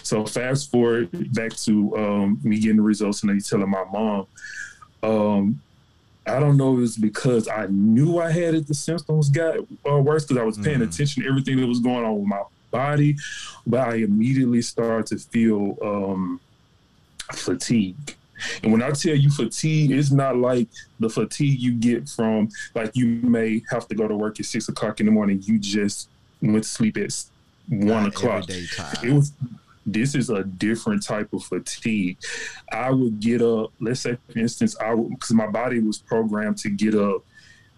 So 0.02 0.26
fast 0.26 0.72
forward 0.72 1.34
back 1.34 1.54
to 1.58 1.98
um, 1.98 2.40
me 2.44 2.60
getting 2.60 2.78
the 2.78 2.84
results, 2.84 3.24
and 3.24 3.32
they 3.32 3.40
telling 3.40 3.70
my 3.70 3.84
mom. 3.92 4.28
Um, 5.02 5.62
I 6.26 6.40
don't 6.40 6.56
know 6.56 6.74
if 6.74 6.78
it 6.78 6.82
was 6.82 6.98
because 6.98 7.48
I 7.50 7.68
knew 7.68 8.20
I 8.20 8.32
had 8.32 8.56
it, 8.56 8.68
the 8.68 8.74
symptoms 8.74 9.30
got 9.30 9.58
uh, 9.90 9.98
worse 9.98 10.24
because 10.24 10.42
I 10.42 10.46
was 10.46 10.58
paying 10.58 10.80
mm. 10.80 10.88
attention 10.88 11.24
to 11.24 11.30
everything 11.30 11.58
that 11.58 11.68
was 11.68 11.80
going 11.80 12.06
on 12.06 12.18
with 12.18 12.28
my 12.28 12.42
body, 12.72 13.18
but 13.68 13.90
I 13.90 13.96
immediately 13.96 14.62
started 14.62 15.08
to 15.08 15.18
feel 15.18 15.78
um, 15.84 16.40
fatigue. 17.34 18.16
And 18.64 18.72
when 18.72 18.82
I 18.82 18.92
tell 18.92 19.16
you 19.16 19.30
fatigue, 19.30 19.92
it's 19.92 20.12
not 20.12 20.38
like 20.38 20.68
the 21.00 21.10
fatigue 21.10 21.60
you 21.60 21.74
get 21.74 22.10
from 22.10 22.50
like 22.76 22.96
you 22.96 23.08
may 23.08 23.62
have 23.70 23.88
to 23.88 23.96
go 23.96 24.08
to 24.08 24.16
work 24.16 24.40
at 24.40 24.46
six 24.46 24.70
o'clock 24.70 25.00
in 25.00 25.06
the 25.06 25.12
morning. 25.12 25.42
You 25.44 25.60
just 25.60 26.10
went 26.42 26.64
to 26.64 26.70
sleep 26.70 26.98
at 26.98 27.14
one 27.70 27.88
not 27.88 28.08
o'clock. 28.08 28.50
It 28.50 29.14
was 29.14 29.34
this 29.86 30.16
is 30.16 30.30
a 30.30 30.44
different 30.44 31.04
type 31.04 31.34
of 31.34 31.44
fatigue. 31.44 32.18
I 32.72 32.92
would 32.92 33.20
get 33.20 33.42
up, 33.42 33.72
let's 33.80 34.02
say 34.02 34.18
for 34.30 34.40
instance, 34.40 34.78
I 34.80 34.96
because 34.96 35.34
my 35.34 35.48
body 35.48 35.80
was 35.80 36.00
programmed 36.00 36.58
to 36.60 36.70
get 36.70 36.96
up 36.96 37.24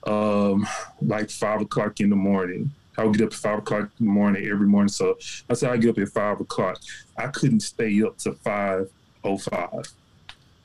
um, 0.05 0.67
like 1.01 1.29
five 1.29 1.61
o'clock 1.61 1.99
in 1.99 2.09
the 2.09 2.15
morning. 2.15 2.71
I 2.97 3.03
would 3.03 3.17
get 3.17 3.27
up 3.27 3.33
at 3.33 3.39
five 3.39 3.59
o'clock 3.59 3.89
in 3.99 4.05
the 4.05 4.11
morning 4.11 4.47
every 4.47 4.67
morning. 4.67 4.89
So 4.89 5.17
I 5.49 5.53
said 5.53 5.71
I 5.71 5.77
get 5.77 5.91
up 5.91 5.97
at 5.97 6.09
five 6.09 6.39
o'clock. 6.39 6.79
I 7.17 7.27
couldn't 7.27 7.61
stay 7.61 8.01
up 8.03 8.17
to 8.19 8.33
five 8.33 8.89
oh 9.23 9.37
five. 9.37 9.91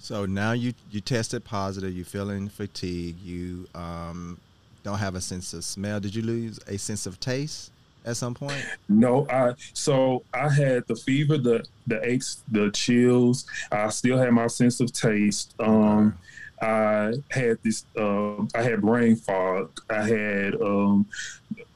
So 0.01 0.27
now 0.27 0.53
you 0.53 0.73
you 0.91 1.01
tested 1.01 1.45
positive. 1.45 1.95
You're 1.95 2.05
feeling 2.05 2.49
fatigue. 2.49 3.21
You 3.23 3.69
um, 3.75 4.41
don't 4.83 4.99
have 4.99 5.15
a 5.15 5.21
sense 5.21 5.53
of 5.53 5.63
smell. 5.63 6.01
Did 6.01 6.15
you 6.15 6.23
lose 6.23 6.59
a 6.67 6.79
sense 6.79 7.07
of 7.07 7.21
taste? 7.21 7.71
at 8.05 8.17
some 8.17 8.35
point? 8.35 8.65
No, 8.89 9.27
I 9.29 9.53
so 9.73 10.25
I 10.33 10.49
had 10.49 10.87
the 10.87 10.97
fever, 10.97 11.39
the 11.39 11.65
the 11.87 12.01
aches, 12.09 12.43
the 12.51 12.71
chills. 12.71 13.47
I 13.71 13.89
still 13.91 14.19
had 14.19 14.33
my 14.33 14.47
sense 14.47 14.81
of 14.81 14.93
taste. 14.93 15.55
Um, 15.61 16.19
I 16.61 17.13
had 17.31 17.59
this. 17.63 17.85
Uh, 17.97 18.43
I 18.55 18.63
had 18.63 18.83
brain 18.83 19.17
fog. 19.17 19.81
I 19.89 20.03
had 20.03 20.55
um, 20.61 21.07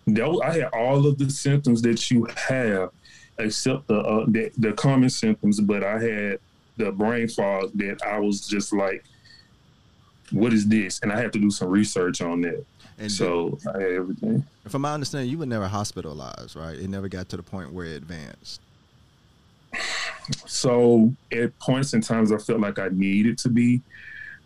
I 0.09 0.53
had 0.53 0.71
all 0.73 1.07
of 1.07 1.19
the 1.19 1.31
symptoms 1.31 1.83
that 1.83 2.11
you 2.11 2.27
have, 2.49 2.91
except 3.39 3.87
the 3.89 3.99
uh, 3.99 4.25
the, 4.29 4.51
the 4.59 4.73
common 4.73 5.11
symptoms. 5.11 5.61
But 5.61 5.85
I 5.85 5.99
had 5.99 6.39
the 6.77 6.93
brain 6.93 7.29
fog 7.29 7.71
that 7.75 8.03
I 8.05 8.19
was 8.19 8.47
just 8.47 8.73
like, 8.73 9.05
"What 10.31 10.53
is 10.53 10.67
this?" 10.67 11.01
And 11.03 11.13
I 11.13 11.21
had 11.21 11.33
to 11.35 11.39
do 11.39 11.51
some 11.51 11.69
research 11.69 12.21
on 12.21 12.41
that. 12.43 12.65
And 12.99 13.11
so 13.11 13.59
I 13.75 13.81
had 13.81 13.93
everything. 13.93 14.45
From 14.69 14.83
my 14.83 14.95
understanding, 14.95 15.31
you 15.31 15.39
were 15.39 15.47
never 15.47 15.67
hospitalized, 15.67 16.55
right? 16.55 16.79
It 16.79 16.89
never 16.89 17.09
got 17.09 17.29
to 17.31 17.37
the 17.37 17.43
point 17.43 17.73
where 17.73 17.87
it 17.87 17.97
advanced. 17.97 18.61
So 20.47 21.13
at 21.33 21.59
points 21.59 21.93
in 21.93 22.01
times, 22.01 22.33
I 22.33 22.39
felt 22.39 22.61
like 22.61 22.79
I 22.79 22.89
needed 22.89 23.37
to 23.39 23.49
be. 23.49 23.83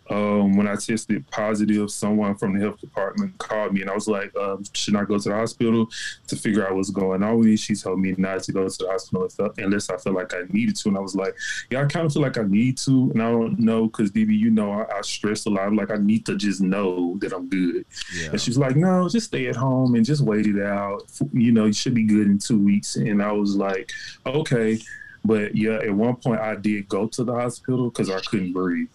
Um, 0.09 0.57
when 0.57 0.67
I 0.67 0.75
tested 0.75 1.29
positive, 1.29 1.91
someone 1.91 2.35
from 2.35 2.57
the 2.57 2.65
health 2.65 2.79
department 2.79 3.37
called 3.37 3.73
me 3.73 3.81
and 3.81 3.89
I 3.89 3.93
was 3.93 4.07
like, 4.07 4.35
um, 4.35 4.63
should 4.73 4.95
I 4.95 5.03
go 5.03 5.19
to 5.19 5.29
the 5.29 5.35
hospital 5.35 5.87
to 6.27 6.35
figure 6.35 6.67
out 6.67 6.75
what's 6.75 6.89
going 6.89 7.21
on 7.21 7.37
with 7.37 7.47
me? 7.47 7.55
She 7.55 7.75
told 7.75 7.99
me 7.99 8.15
not 8.17 8.41
to 8.43 8.51
go 8.51 8.67
to 8.67 8.77
the 8.77 8.89
hospital 8.89 9.27
unless 9.57 9.89
I 9.89 9.97
felt 9.97 10.15
like 10.15 10.33
I 10.33 10.41
needed 10.49 10.75
to. 10.77 10.89
And 10.89 10.97
I 10.97 11.01
was 11.01 11.15
like, 11.15 11.35
yeah, 11.69 11.81
I 11.81 11.85
kind 11.85 12.07
of 12.07 12.13
feel 12.13 12.23
like 12.23 12.37
I 12.37 12.43
need 12.43 12.77
to. 12.79 13.11
And 13.13 13.21
I 13.21 13.29
don't 13.29 13.59
know 13.59 13.85
because, 13.85 14.11
DB, 14.11 14.37
you 14.37 14.49
know, 14.49 14.71
I, 14.71 14.97
I, 14.97 15.01
stress 15.01 15.45
a 15.45 15.49
lot. 15.49 15.67
I'm 15.67 15.75
like, 15.75 15.91
I 15.91 15.97
need 15.97 16.25
to 16.25 16.35
just 16.35 16.61
know 16.61 17.17
that 17.19 17.33
I'm 17.33 17.47
good. 17.47 17.85
Yeah. 18.15 18.31
And 18.31 18.41
she's 18.41 18.57
like, 18.57 18.75
no, 18.75 19.07
just 19.09 19.27
stay 19.27 19.47
at 19.47 19.55
home 19.55 19.95
and 19.95 20.03
just 20.03 20.21
wait 20.21 20.47
it 20.47 20.61
out. 20.61 21.03
You 21.33 21.51
know, 21.51 21.65
you 21.65 21.73
should 21.73 21.93
be 21.93 22.03
good 22.03 22.27
in 22.27 22.39
two 22.39 22.59
weeks. 22.59 22.95
And 22.95 23.21
I 23.21 23.31
was 23.31 23.55
like, 23.55 23.91
okay. 24.25 24.79
But 25.23 25.55
yeah, 25.55 25.75
at 25.75 25.93
one 25.93 26.15
point 26.15 26.41
I 26.41 26.55
did 26.55 26.87
go 26.87 27.07
to 27.07 27.23
the 27.23 27.33
hospital 27.33 27.89
because 27.89 28.09
I 28.09 28.21
couldn't 28.21 28.53
breathe 28.53 28.87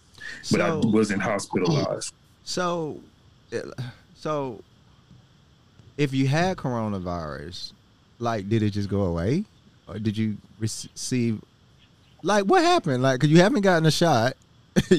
but 0.51 0.59
so, 0.59 0.81
I 0.81 0.85
wasn't 0.85 1.21
hospitalized. 1.21 2.13
So, 2.43 2.99
so 4.15 4.61
if 5.97 6.13
you 6.13 6.27
had 6.27 6.57
coronavirus, 6.57 7.73
like, 8.19 8.49
did 8.49 8.63
it 8.63 8.71
just 8.71 8.89
go 8.89 9.03
away, 9.03 9.45
or 9.87 9.99
did 9.99 10.17
you 10.17 10.37
receive? 10.59 11.41
Like, 12.23 12.45
what 12.45 12.63
happened? 12.63 13.03
Like, 13.03 13.19
cause 13.19 13.29
you 13.29 13.39
haven't 13.39 13.61
gotten 13.61 13.85
a 13.85 13.91
shot. 13.91 14.35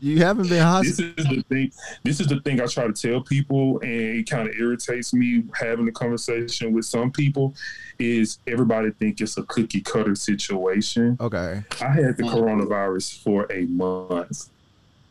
you 0.00 0.18
haven't 0.18 0.48
been 0.48 0.62
hospitalized. 0.62 1.16
This 1.16 1.26
is 1.26 1.32
the 1.32 1.42
thing. 1.42 1.72
This 2.02 2.20
is 2.20 2.26
the 2.26 2.40
thing 2.40 2.60
I 2.60 2.66
try 2.66 2.86
to 2.86 2.92
tell 2.92 3.20
people, 3.20 3.80
and 3.80 3.90
it 3.90 4.28
kind 4.28 4.48
of 4.48 4.54
irritates 4.54 5.14
me 5.14 5.44
having 5.58 5.88
a 5.88 5.92
conversation 5.92 6.72
with 6.72 6.84
some 6.84 7.10
people. 7.10 7.54
Is 7.98 8.38
everybody 8.46 8.90
think 8.90 9.20
it's 9.20 9.38
a 9.38 9.42
cookie 9.44 9.80
cutter 9.80 10.14
situation? 10.14 11.16
Okay. 11.20 11.62
I 11.80 11.88
had 11.88 12.16
the 12.16 12.24
coronavirus 12.24 13.22
for 13.22 13.50
a 13.50 13.64
month. 13.66 14.48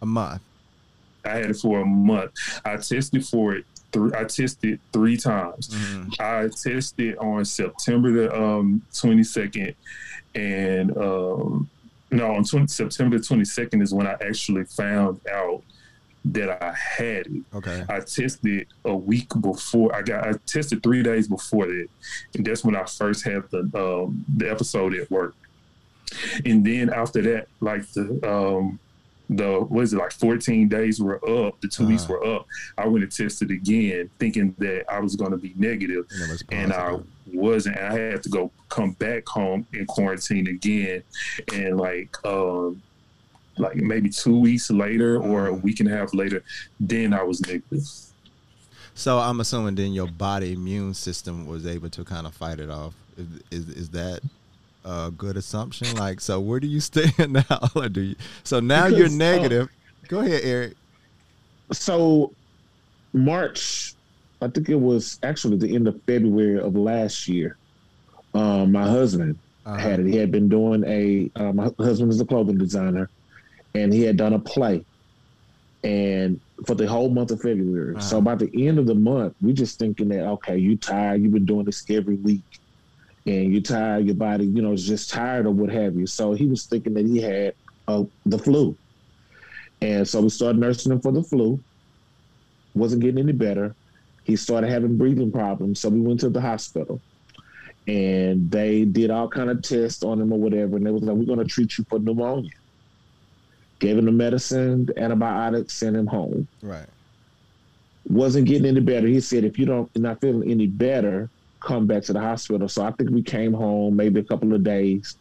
A 0.02 0.06
month. 0.06 0.42
I 1.24 1.30
had 1.30 1.50
it 1.50 1.58
for 1.58 1.80
a 1.80 1.86
month. 1.86 2.32
I 2.64 2.78
tested 2.78 3.26
for 3.26 3.56
it. 3.56 3.66
Three, 3.92 4.12
I 4.16 4.26
tested 4.26 4.80
three 4.94 5.18
times. 5.18 5.70
Mm-hmm. 5.70 6.10
I 6.20 6.50
tested 6.50 7.18
on 7.18 7.44
September 7.46 8.12
the 8.12 8.40
um, 8.40 8.84
22nd, 8.94 9.74
and 10.36 10.96
um, 10.98 11.70
no, 12.16 12.34
on 12.36 12.44
20, 12.44 12.68
September 12.68 13.18
22nd 13.18 13.82
is 13.82 13.94
when 13.94 14.08
I 14.08 14.14
actually 14.14 14.64
found 14.66 15.20
out 15.28 15.64
that 16.26 16.64
I 16.64 16.74
had 16.74 17.28
it. 17.28 17.44
Okay. 17.54 17.84
I 17.88 18.00
tested 18.00 18.68
a 18.84 18.96
week 18.96 19.30
before. 19.42 19.96
I 19.96 20.02
got. 20.02 20.28
I 20.28 20.34
tested 20.48 20.82
three 20.82 21.04
days 21.04 21.28
before 21.28 21.68
that, 21.68 21.88
and 22.36 22.46
that's 22.46 22.64
when 22.64 22.76
I 22.76 22.86
first 22.86 23.24
had 23.24 23.44
the 23.52 23.60
um, 23.76 24.26
the 24.36 24.50
episode 24.50 24.96
at 24.96 25.10
work. 25.12 25.36
And 26.46 26.66
then 26.66 26.92
after 26.92 27.22
that, 27.22 27.48
like 27.60 27.88
the 27.92 28.28
um, 28.28 28.80
the 29.30 29.60
what 29.60 29.84
is 29.84 29.94
it 29.94 29.98
like 29.98 30.12
14 30.12 30.68
days 30.68 31.02
were 31.02 31.16
up 31.16 31.60
the 31.62 31.68
2 31.68 31.84
uh-huh. 31.84 31.90
weeks 31.90 32.08
were 32.08 32.24
up 32.26 32.46
i 32.78 32.86
went 32.86 33.04
and 33.04 33.12
tested 33.12 33.50
again 33.50 34.08
thinking 34.20 34.54
that 34.60 34.86
i 34.88 35.00
was 35.00 35.16
going 35.16 35.32
to 35.32 35.38
be 35.38 35.52
negative 35.58 36.06
and, 36.12 36.44
and 36.52 36.74
i 36.74 36.96
wasn't 37.34 37.78
i 37.78 37.94
had 37.94 38.22
to 38.24 38.30
go 38.30 38.52
come 38.70 38.92
back 38.94 39.28
home 39.28 39.66
in 39.74 39.86
quarantine 39.86 40.48
again 40.48 41.02
and 41.54 41.78
like 41.78 42.16
um 42.26 42.82
like 43.58 43.76
maybe 43.76 44.10
two 44.10 44.40
weeks 44.40 44.70
later 44.70 45.18
or 45.18 45.48
a 45.48 45.54
week 45.54 45.80
and 45.80 45.90
a 45.90 45.96
half 45.96 46.14
later 46.14 46.44
then 46.80 47.14
i 47.14 47.24
was 47.24 47.42
negative 47.48 47.84
so 48.94 49.18
i'm 49.18 49.40
assuming 49.40 49.76
then 49.76 49.94
your 49.94 50.08
body 50.08 50.54
immune 50.54 50.94
system 50.94 51.48
was 51.48 51.66
able 51.66 51.90
to 51.90 52.04
kind 52.04 52.28
of 52.28 52.34
fight 52.34 52.60
it 52.60 52.70
off 52.70 52.94
is, 53.18 53.28
is, 53.52 53.70
is 53.70 53.90
that 53.90 54.22
a 54.86 55.12
good 55.12 55.36
assumption? 55.36 55.96
Like, 55.98 56.22
so 56.22 56.40
where 56.40 56.60
do 56.60 56.68
you 56.68 56.80
stand 56.80 57.34
now? 57.50 57.88
do 57.92 58.02
you, 58.02 58.16
so 58.44 58.60
now 58.60 58.86
because, 58.86 59.00
you're 59.00 59.08
uh, 59.08 59.34
negative. 59.34 59.68
Uh, 59.68 60.08
Go 60.08 60.20
ahead, 60.20 60.42
Eric. 60.44 60.74
So 61.72 62.32
March, 63.12 63.95
I 64.42 64.48
think 64.48 64.70
it 64.70 64.80
was 64.80 65.20
actually 65.24 65.58
the 65.58 65.74
end 65.76 65.88
of 65.88 66.02
February 66.04 66.60
of 66.60 66.76
last 66.76 67.28
year. 67.28 67.58
Um, 68.34 68.72
my 68.72 68.84
husband 68.84 69.38
uh-huh. 69.66 69.78
had 69.78 70.00
it. 70.00 70.08
He 70.08 70.18
had 70.18 70.32
been 70.32 70.50
doing 70.50 70.84
a. 70.86 71.30
Uh, 71.40 71.54
my 71.54 71.72
husband 71.80 72.12
is 72.12 72.20
a 72.20 72.26
clothing 72.26 72.58
designer, 72.58 73.10
and 73.74 73.94
he 73.94 74.04
had 74.04 74.18
done 74.18 74.34
a 74.34 74.40
play, 74.40 74.84
and 75.84 76.40
for 76.66 76.76
the 76.76 76.88
whole 76.88 77.10
month 77.10 77.32
of 77.32 77.42
February. 77.42 77.96
Uh-huh. 77.96 78.02
So 78.02 78.22
by 78.22 78.36
the 78.36 78.68
end 78.68 78.80
of 78.80 78.88
the 78.88 78.96
month, 78.96 79.36
we 79.42 79.54
just 79.54 79.80
thinking 79.80 80.10
that 80.10 80.26
okay, 80.26 80.58
you 80.58 80.76
tired. 80.78 81.22
You've 81.22 81.34
been 81.34 81.46
doing 81.46 81.66
this 81.66 81.84
every 81.90 82.16
week 82.16 82.60
and 83.26 83.52
you're 83.52 83.62
tired, 83.62 84.06
your 84.06 84.16
body, 84.16 84.46
you 84.46 84.62
know, 84.62 84.72
is 84.72 84.86
just 84.86 85.10
tired 85.10 85.46
or 85.46 85.52
what 85.52 85.70
have 85.72 85.96
you. 85.96 86.06
So 86.06 86.34
he 86.34 86.46
was 86.46 86.66
thinking 86.66 86.94
that 86.94 87.06
he 87.06 87.22
had 87.22 87.56
uh, 87.88 88.04
the 88.26 88.38
flu. 88.38 88.78
And 89.82 90.08
so 90.08 90.22
we 90.22 90.30
started 90.30 90.60
nursing 90.60 90.92
him 90.92 91.02
for 91.02 91.12
the 91.12 91.24
flu. 91.24 91.60
Wasn't 92.76 93.02
getting 93.02 93.20
any 93.20 93.32
better. 93.32 93.76
He 94.26 94.36
started 94.36 94.70
having 94.70 94.98
breathing 94.98 95.32
problems. 95.32 95.80
So 95.80 95.90
we 95.90 96.02
went 96.02 96.20
to 96.22 96.30
the 96.30 96.42
hospital 96.42 97.00
and 97.88 98.50
they 98.50 98.84
did 98.84 99.12
all 99.12 99.30
kind 99.30 99.50
of 99.50 99.62
tests 99.62 100.04
on 100.04 100.20
him 100.20 100.34
or 100.34 100.40
whatever. 100.40 100.76
And 100.76 100.86
they 100.86 100.92
was 100.92 101.04
like, 101.04 101.16
we're 101.16 101.26
going 101.26 101.40
to 101.40 101.46
treat 101.46 101.78
you 101.78 101.86
for 101.88 102.00
pneumonia. 102.00 102.50
Gave 103.80 103.98
him 104.00 104.06
the 104.06 104.12
medicine, 104.12 104.88
the 104.88 105.00
antibiotics, 105.00 105.74
sent 105.74 105.96
him 105.96 106.08
home. 106.08 106.48
Right. 106.64 106.88
Wasn't 108.10 108.48
getting 108.48 108.66
any 108.66 108.80
better. 108.80 109.08
He 109.08 109.22
said, 109.22 109.44
if 109.44 109.60
you 109.60 109.66
don't, 109.66 109.90
you're 109.94 110.02
not 110.02 110.22
feeling 110.22 110.50
any 110.50 110.66
better, 110.66 111.30
come 111.60 111.86
back 111.86 112.04
to 112.04 112.14
the 112.14 112.20
hospital. 112.20 112.68
So 112.68 112.84
I 112.84 112.92
think 112.92 113.12
we 113.12 113.22
came 113.22 113.54
home 113.54 113.96
maybe 113.96 114.20
a 114.20 114.24
couple 114.24 114.54
of 114.56 114.64
days 114.64 115.18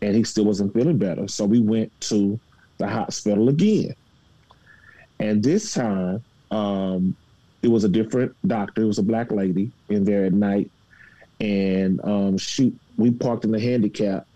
and 0.00 0.16
he 0.16 0.24
still 0.24 0.46
wasn't 0.46 0.72
feeling 0.72 0.96
better. 0.96 1.28
So 1.28 1.44
we 1.44 1.60
went 1.60 1.92
to 2.02 2.40
the 2.78 2.88
hospital 2.88 3.50
again. 3.50 3.94
And 5.18 5.42
this 5.42 5.74
time, 5.74 6.24
um, 6.50 7.14
it 7.62 7.68
was 7.68 7.84
a 7.84 7.88
different 7.88 8.34
doctor. 8.46 8.82
It 8.82 8.86
was 8.86 8.98
a 8.98 9.02
black 9.02 9.30
lady 9.30 9.70
in 9.88 10.04
there 10.04 10.24
at 10.24 10.32
night. 10.32 10.70
And 11.40 12.00
um, 12.04 12.38
she, 12.38 12.74
we 12.96 13.10
parked 13.10 13.44
in 13.44 13.50
the 13.50 13.60
handicap 13.60 14.26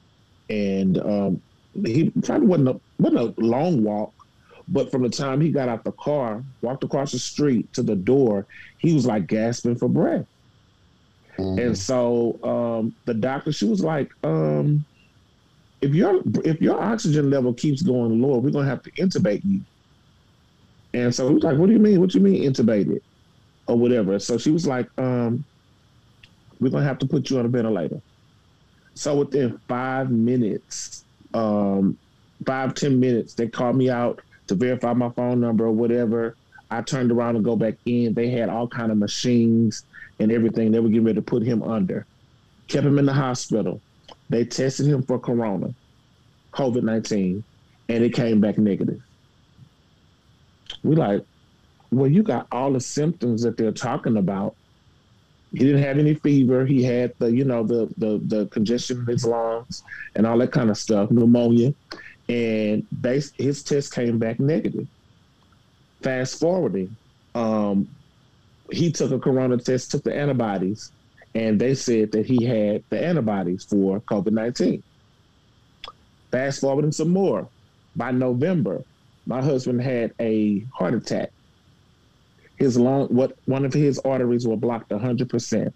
and 0.49 0.99
um, 0.99 1.43
he 1.85 2.11
probably 2.23 2.47
wasn't 2.47 2.69
a, 2.69 2.81
wasn't 2.99 3.39
a 3.39 3.41
long 3.41 3.83
walk, 3.83 4.13
but 4.69 4.91
from 4.91 5.03
the 5.03 5.11
time 5.11 5.41
he 5.41 5.51
got 5.51 5.69
out 5.69 5.85
the 5.85 5.93
car, 5.93 6.43
walked 6.63 6.85
across 6.85 7.13
the 7.13 7.19
street 7.19 7.71
to 7.75 7.83
the 7.83 7.97
door, 7.97 8.47
he 8.79 8.95
was 8.95 9.07
like 9.07 9.27
gasping 9.27 9.77
for 9.77 9.89
breath. 9.89 10.27
Mm-hmm. 11.39 11.59
And 11.59 11.79
so 11.79 12.39
um, 12.43 12.95
the 13.07 13.15
doctor, 13.15 13.53
she 13.53 13.67
was 13.67 13.83
like, 13.83 14.11
um, 14.23 14.85
if 15.81 15.95
your 15.95 16.23
if 16.45 16.63
your 16.63 16.81
oxygen 16.81 17.29
level 17.29 17.53
keeps 17.53 17.83
going 17.83 18.23
lower, 18.23 18.39
we're 18.39 18.51
gonna 18.51 18.69
have 18.69 18.83
to 18.85 18.91
intubate 18.93 19.43
you. 19.45 19.61
And 20.95 21.15
so 21.15 21.29
he 21.29 21.35
was 21.35 21.45
like, 21.45 21.59
What 21.59 21.67
do 21.67 21.73
you 21.73 21.79
mean? 21.79 22.01
What 22.01 22.11
do 22.11 22.19
you 22.19 22.25
mean 22.25 22.43
intubated? 22.43 23.01
Or 23.67 23.77
whatever. 23.77 24.19
So 24.19 24.37
she 24.37 24.51
was 24.51 24.67
like, 24.67 24.89
um, 24.99 25.45
we're 26.61 26.71
gonna 26.71 26.85
have 26.85 26.99
to 26.99 27.07
put 27.07 27.31
you 27.31 27.39
on 27.39 27.47
a 27.47 27.49
ventilator. 27.49 28.01
So 28.95 29.17
within 29.17 29.59
five 29.69 30.11
minutes, 30.11 31.05
um, 31.33 31.99
five, 32.47 32.75
ten 32.75 33.01
minutes, 33.01 33.35
they 33.35 33.49
called 33.49 33.77
me 33.77 33.91
out 33.91 34.21
to 34.47 34.55
verify 34.55 34.93
my 34.93 35.11
phone 35.11 35.41
number 35.41 35.65
or 35.65 35.73
whatever. 35.73 36.37
I 36.71 36.83
turned 36.83 37.11
around 37.13 37.37
and 37.37 37.45
go 37.45 37.57
back 37.57 37.75
in. 37.87 38.15
They 38.15 38.31
had 38.31 38.49
all 38.49 38.69
kind 38.69 38.91
of 38.93 38.99
machines 38.99 39.85
and 40.19 40.31
everything. 40.33 40.71
They 40.71 40.81
were 40.81 40.89
getting 40.89 41.05
ready 41.05 41.17
to 41.17 41.23
put 41.23 41.43
him 41.43 41.63
under. 41.63 42.07
Kept 42.69 42.87
him 42.87 42.99
in 42.99 43.07
the 43.07 43.13
hospital. 43.13 43.81
They 44.31 44.45
tested 44.45 44.87
him 44.87 45.03
for 45.03 45.19
corona, 45.19 45.75
COVID 46.53 46.83
19, 46.83 47.45
and 47.89 48.05
it 48.05 48.15
came 48.15 48.41
back 48.41 48.59
negative. 48.59 49.01
We 50.83 50.97
like, 50.97 51.23
well, 51.97 52.11
you 52.11 52.23
got 52.23 52.47
all 52.53 52.73
the 52.73 52.81
symptoms 52.81 53.43
that 53.43 53.57
they're 53.57 53.73
talking 53.73 54.17
about. 54.17 54.57
He 55.53 55.59
didn't 55.59 55.83
have 55.83 55.99
any 55.99 56.15
fever. 56.15 56.67
He 56.67 56.83
had 56.83 57.15
the, 57.19 57.31
you 57.31 57.45
know, 57.45 57.65
the 57.65 57.89
the 57.97 58.21
the 58.27 58.47
congestion 58.49 59.01
in 59.01 59.07
his 59.07 59.25
lungs 59.25 59.83
and 60.17 60.27
all 60.27 60.39
that 60.39 60.53
kind 60.53 60.71
of 60.71 60.77
stuff, 60.77 61.11
pneumonia, 61.11 61.75
and 62.29 62.87
base, 63.01 63.33
his 63.39 63.63
test 63.63 63.95
came 63.95 64.19
back 64.19 64.41
negative. 64.41 64.89
Fast 66.03 66.41
forwarding, 66.41 66.97
um, 67.35 67.89
he 68.71 68.91
took 68.93 69.13
a 69.13 69.19
corona 69.19 69.59
test, 69.59 69.91
took 69.91 70.05
the 70.05 70.15
antibodies, 70.15 70.93
and 71.35 71.61
they 71.61 71.75
said 71.75 72.13
that 72.13 72.27
he 72.27 72.45
had 72.45 72.85
the 72.91 73.05
antibodies 73.05 73.65
for 73.65 74.01
COVID 74.01 74.33
19. 74.33 74.83
Fast 76.33 76.61
forwarding 76.61 76.93
some 76.93 77.11
more. 77.11 77.51
By 77.97 78.11
November, 78.11 78.83
my 79.27 79.41
husband 79.41 79.81
had 79.81 80.13
a 80.21 80.67
heart 80.75 80.95
attack. 80.95 81.34
His 82.57 82.79
lung, 82.79 83.09
what 83.09 83.37
one 83.47 83.65
of 83.65 83.73
his 83.73 83.99
arteries 84.01 84.47
were 84.47 84.57
blocked 84.57 84.91
100%. 84.91 85.73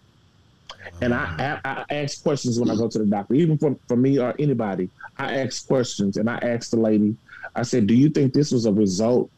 And 1.00 1.12
I, 1.12 1.60
I, 1.64 1.84
I 1.90 1.94
ask 1.94 2.22
questions 2.22 2.58
when 2.58 2.70
I 2.70 2.76
go 2.76 2.88
to 2.88 2.98
the 2.98 3.06
doctor, 3.06 3.34
even 3.34 3.58
for, 3.58 3.76
for 3.88 3.96
me 3.96 4.18
or 4.18 4.34
anybody. 4.38 4.88
I 5.18 5.38
ask 5.38 5.66
questions 5.66 6.16
and 6.16 6.30
I 6.30 6.36
asked 6.38 6.70
the 6.70 6.78
lady, 6.78 7.16
I 7.54 7.62
said, 7.62 7.86
Do 7.86 7.94
you 7.94 8.08
think 8.08 8.32
this 8.32 8.52
was 8.52 8.66
a 8.66 8.72
result 8.72 9.30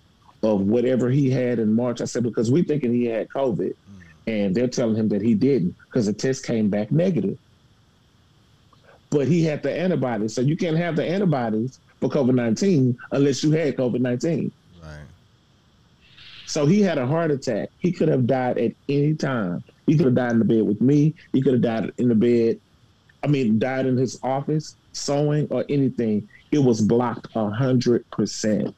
of 0.43 0.63
whatever 0.63 1.11
he 1.11 1.31
had 1.31 1.59
in 1.59 1.75
March. 1.75 2.01
I 2.01 2.05
said, 2.05 2.23
because 2.23 2.51
we 2.51 2.63
thinking 2.63 2.93
he 2.93 3.07
had 3.07 3.29
COVID. 3.29 3.75
Hmm. 3.75 4.31
And 4.31 4.55
they're 4.55 4.69
telling 4.69 4.97
him 4.97 5.09
that 5.09 5.23
he 5.23 5.35
didn't 5.35 5.75
because 5.87 6.07
the 6.07 6.13
test 6.13 6.45
came 6.45 6.71
back 6.71 6.91
negative. 6.91 7.39
But 9.11 9.27
he 9.27 9.43
had 9.43 9.63
the 9.63 9.73
antibodies. 9.73 10.35
So 10.35 10.41
you 10.41 10.57
can't 10.57 10.77
have 10.77 10.97
the 10.97 11.05
antibodies 11.05 11.81
for 12.01 12.09
COVID 12.09 12.35
19 12.35 12.97
unless 13.13 13.43
you 13.43 13.51
had 13.51 13.77
COVID 13.77 14.01
19. 14.01 14.53
Right. 16.51 16.53
So 16.53 16.67
he 16.67 16.83
had 16.83 16.99
a 16.99 17.07
heart 17.07 17.31
attack. 17.31 17.71
He 17.79 17.93
could 17.93 18.09
have 18.09 18.27
died 18.27 18.59
at 18.59 18.73
any 18.89 19.15
time. 19.15 19.63
He 19.87 19.97
could 19.97 20.07
have 20.07 20.15
died 20.17 20.33
in 20.33 20.39
the 20.41 20.45
bed 20.45 20.63
with 20.63 20.81
me. 20.81 21.15
He 21.33 21.43
could 21.43 21.55
have 21.55 21.63
died 21.63 21.93
in 21.99 22.09
the 22.09 22.15
bed. 22.15 22.61
I 23.23 23.29
mean, 23.29 23.59
died 23.59 23.87
in 23.87 23.97
his 23.97 24.19
office, 24.23 24.77
sewing 24.93 25.47
or 25.51 25.65
anything. 25.69 26.29
It 26.51 26.59
was 26.59 26.81
blocked 26.81 27.29
a 27.37 27.51
hundred 27.51 28.09
percent. 28.11 28.75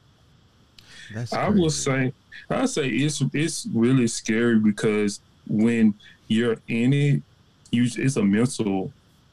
I 1.31 1.49
will 1.49 1.69
say, 1.69 2.13
I 2.49 2.65
say 2.65 2.87
it's 2.87 3.21
it's 3.33 3.67
really 3.73 4.07
scary 4.07 4.59
because 4.59 5.19
when 5.47 5.95
you're 6.27 6.57
in 6.67 6.93
it, 6.93 7.21
you 7.71 7.85
it's 7.85 8.17
a 8.17 8.23
mental, 8.23 8.91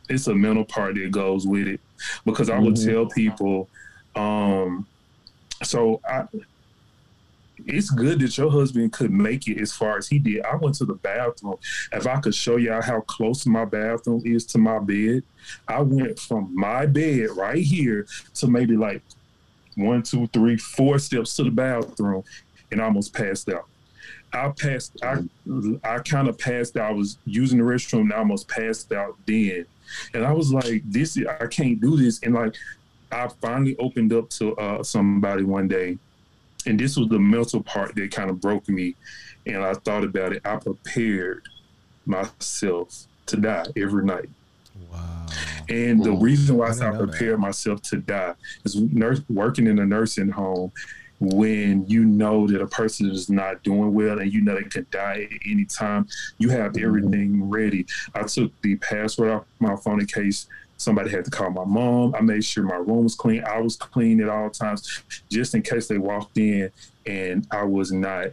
it's 0.09 0.27
a 0.29 0.35
mental 0.35 0.65
part 0.65 0.95
that 0.95 1.11
goes 1.11 1.47
with 1.47 1.69
it. 1.69 1.81
Because 2.25 2.49
I 2.49 2.59
would 2.59 2.75
mm-hmm. 2.75 2.91
tell 2.91 3.07
people, 3.07 3.69
um, 4.17 4.87
so 5.63 6.01
I, 6.09 6.25
it's 7.67 7.91
good 7.91 8.21
that 8.21 8.37
your 8.37 8.51
husband 8.51 8.93
could 8.93 9.11
make 9.11 9.49
it 9.49 9.61
as 9.61 9.73
far 9.73 9.99
as 9.99 10.09
he 10.09 10.19
did. 10.19 10.45
I 10.45 10.57
went 10.57 10.75
to 10.77 10.85
the 10.85 10.95
bathroom. 10.95 11.57
If 11.93 12.07
I 12.07 12.21
could 12.21 12.35
show 12.35 12.57
y'all 12.57 12.83
how 12.83 13.01
close 13.03 13.47
my 13.47 13.65
bathroom 13.65 14.23
is 14.25 14.45
to 14.47 14.59
my 14.59 14.79
bed, 14.79 15.23
I 15.69 15.81
went 15.81 16.19
from 16.19 16.55
my 16.55 16.87
bed 16.87 17.31
right 17.37 17.63
here 17.63 18.07
to 18.35 18.47
maybe 18.47 18.77
like 18.77 19.03
one, 19.77 20.03
two, 20.03 20.27
three, 20.29 20.57
four 20.57 20.99
steps 20.99 21.37
to 21.37 21.45
the 21.45 21.51
bathroom 21.51 22.25
and 22.71 22.81
almost 22.81 23.15
passed 23.15 23.49
out. 23.49 23.67
I 24.33 24.49
passed. 24.51 24.97
I 25.03 25.19
I 25.83 25.99
kind 25.99 26.29
of 26.29 26.39
passed 26.39 26.77
out. 26.77 26.91
I 26.91 26.95
was 26.95 27.19
using 27.25 27.59
the 27.59 27.65
restroom 27.65 28.03
and 28.03 28.13
I 28.13 28.19
almost 28.19 28.49
passed 28.49 28.93
out 28.93 29.17
then, 29.27 29.67
and 30.15 30.25
I 30.25 30.33
was 30.33 30.53
like, 30.53 30.83
"This, 30.85 31.19
I 31.41 31.47
can't 31.47 31.81
do 31.81 31.97
this." 31.97 32.21
And 32.23 32.35
like, 32.35 32.55
I 33.11 33.29
finally 33.41 33.77
opened 33.79 34.13
up 34.13 34.31
to 34.31 34.57
uh, 34.57 34.83
somebody 34.85 35.43
one 35.43 35.67
day, 35.67 35.99
and 36.67 36.79
this 36.79 36.97
was 36.97 37.09
the 37.09 37.19
mental 37.19 37.63
part 37.63 37.95
that 37.95 38.11
kind 38.11 38.31
of 38.31 38.41
broke 38.41 38.69
me. 38.69 38.97
And 39.47 39.65
I 39.65 39.75
thought 39.75 40.05
about 40.05 40.33
it. 40.33 40.43
I 40.45 40.57
prepared 40.57 41.43
myself 42.07 43.07
to 43.27 43.37
die 43.37 43.67
every 43.77 44.05
night. 44.05 44.29
Wow. 44.91 45.27
And 45.69 46.03
the 46.03 46.13
reason 46.13 46.57
why 46.57 46.69
I, 46.69 46.89
I 46.89 46.97
prepared 46.97 47.35
that. 47.35 47.41
myself 47.41 47.83
to 47.83 47.97
die 47.99 48.35
is 48.65 48.77
nurse, 48.77 49.21
working 49.29 49.67
in 49.67 49.79
a 49.79 49.87
nursing 49.87 50.31
home 50.31 50.73
when 51.21 51.87
you 51.87 52.05
know 52.05 52.47
that 52.47 52.63
a 52.63 52.67
person 52.67 53.11
is 53.11 53.29
not 53.29 53.63
doing 53.63 53.93
well 53.93 54.19
and 54.21 54.33
you 54.33 54.41
know 54.41 54.55
they 54.55 54.65
could 54.65 54.91
die 54.91 55.29
at 55.31 55.39
any 55.47 55.67
time, 55.67 56.09
you 56.39 56.49
have 56.49 56.73
mm-hmm. 56.73 56.85
everything 56.85 57.49
ready. 57.49 57.87
I 58.15 58.23
took 58.23 58.59
the 58.63 58.77
password 58.77 59.31
off 59.31 59.45
my 59.59 59.77
phone 59.77 60.01
in 60.01 60.07
case 60.07 60.49
somebody 60.81 61.11
had 61.11 61.27
to 61.27 61.31
call 61.31 61.51
my 61.51 61.65
mom. 61.65 62.15
I 62.15 62.23
made 62.23 62.43
sure 62.43 62.65
my 62.65 62.77
room 62.77 63.05
was 63.05 63.15
clean. 63.15 63.45
I 63.45 63.61
was 63.61 63.77
clean 63.77 64.23
at 64.23 64.31
all 64.31 64.49
times, 64.49 65.03
just 65.31 65.55
in 65.55 65.61
case 65.61 65.89
they 65.89 65.99
walked 65.99 66.39
in 66.39 66.71
and 67.05 67.47
I 67.51 67.65
was 67.65 67.93
not 67.93 68.29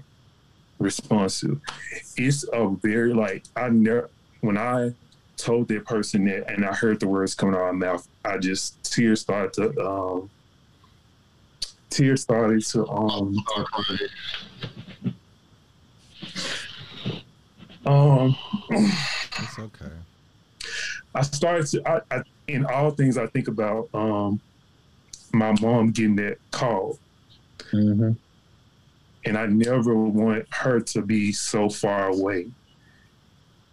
responsive. 0.79 1.59
It's 2.15 2.45
a 2.53 2.69
very 2.81 3.13
like 3.13 3.43
I 3.55 3.67
never 3.69 4.09
when 4.39 4.57
I 4.57 4.93
told 5.35 5.67
that 5.67 5.85
person 5.85 6.25
that 6.25 6.49
and 6.49 6.65
I 6.65 6.73
heard 6.73 7.01
the 7.01 7.07
words 7.07 7.35
coming 7.35 7.53
out 7.53 7.67
of 7.67 7.75
my 7.75 7.87
mouth, 7.87 8.07
I 8.23 8.37
just 8.37 8.81
tears 8.81 9.21
started 9.21 9.53
to 9.53 9.85
um, 9.85 10.29
tears 11.89 12.21
started 12.21 12.63
to 12.67 12.87
um 12.87 13.35
um 17.85 18.37
it's 18.71 19.59
okay. 19.59 19.91
I 21.13 21.21
started 21.23 21.67
to 21.67 21.89
I, 21.89 22.01
I, 22.09 22.23
in 22.47 22.65
all 22.65 22.91
things 22.91 23.17
I 23.17 23.27
think 23.27 23.47
about 23.47 23.89
um 23.93 24.39
my 25.33 25.53
mom 25.61 25.91
getting 25.91 26.15
that 26.17 26.37
call. 26.51 26.97
Mm-hmm. 27.71 28.11
And 29.25 29.37
I 29.37 29.45
never 29.45 29.93
want 29.95 30.45
her 30.51 30.79
to 30.79 31.01
be 31.01 31.33
so 31.33 31.69
far 31.69 32.07
away. 32.07 32.47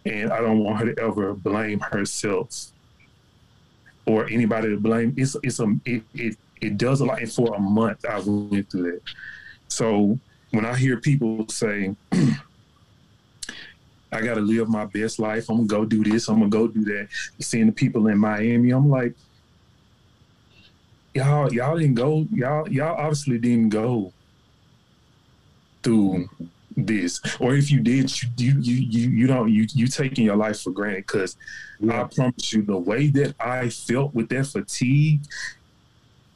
And 0.05 0.31
I 0.31 0.41
don't 0.41 0.59
want 0.59 0.79
her 0.79 0.93
to 0.93 1.01
ever 1.01 1.33
blame 1.33 1.79
herself 1.79 2.71
or 4.05 4.29
anybody 4.29 4.69
to 4.69 4.77
blame. 4.77 5.13
It's 5.17 5.35
it's 5.43 5.59
a 5.59 5.73
it, 5.85 6.03
it 6.13 6.37
it 6.61 6.77
does 6.77 7.01
a 7.01 7.05
lot. 7.05 7.21
And 7.21 7.31
for 7.31 7.55
a 7.55 7.59
month, 7.59 8.05
I 8.05 8.19
went 8.19 8.69
through 8.69 8.91
that. 8.91 9.01
So 9.67 10.19
when 10.51 10.65
I 10.65 10.75
hear 10.75 10.97
people 10.97 11.47
say, 11.49 11.95
I 14.15 14.21
got 14.21 14.35
to 14.35 14.41
live 14.41 14.69
my 14.69 14.85
best 14.85 15.19
life, 15.19 15.49
I'm 15.49 15.57
gonna 15.57 15.67
go 15.67 15.85
do 15.85 16.03
this, 16.03 16.27
I'm 16.27 16.39
gonna 16.39 16.49
go 16.49 16.67
do 16.67 16.83
that. 16.85 17.07
Seeing 17.39 17.67
the 17.67 17.71
people 17.71 18.07
in 18.07 18.17
Miami, 18.17 18.71
I'm 18.71 18.89
like, 18.89 19.13
y'all, 21.13 21.53
y'all 21.53 21.77
didn't 21.77 21.95
go, 21.95 22.25
y'all, 22.31 22.69
y'all 22.69 22.95
obviously 22.97 23.37
didn't 23.37 23.69
go 23.69 24.13
through 25.83 26.29
this, 26.75 27.21
or 27.39 27.55
if 27.55 27.69
you 27.69 27.79
did, 27.81 28.11
you 28.39 28.59
you 28.59 28.73
you 28.73 29.09
you 29.09 29.27
don't 29.27 29.51
you 29.51 29.67
you 29.73 29.87
taking 29.87 30.25
your 30.25 30.35
life 30.35 30.61
for 30.61 30.71
granted. 30.71 31.07
Because 31.07 31.37
yeah. 31.79 32.01
I 32.01 32.03
promise 32.05 32.53
you, 32.53 32.63
the 32.63 32.77
way 32.77 33.07
that 33.09 33.35
I 33.39 33.69
felt 33.69 34.13
with 34.13 34.29
that 34.29 34.47
fatigue 34.47 35.21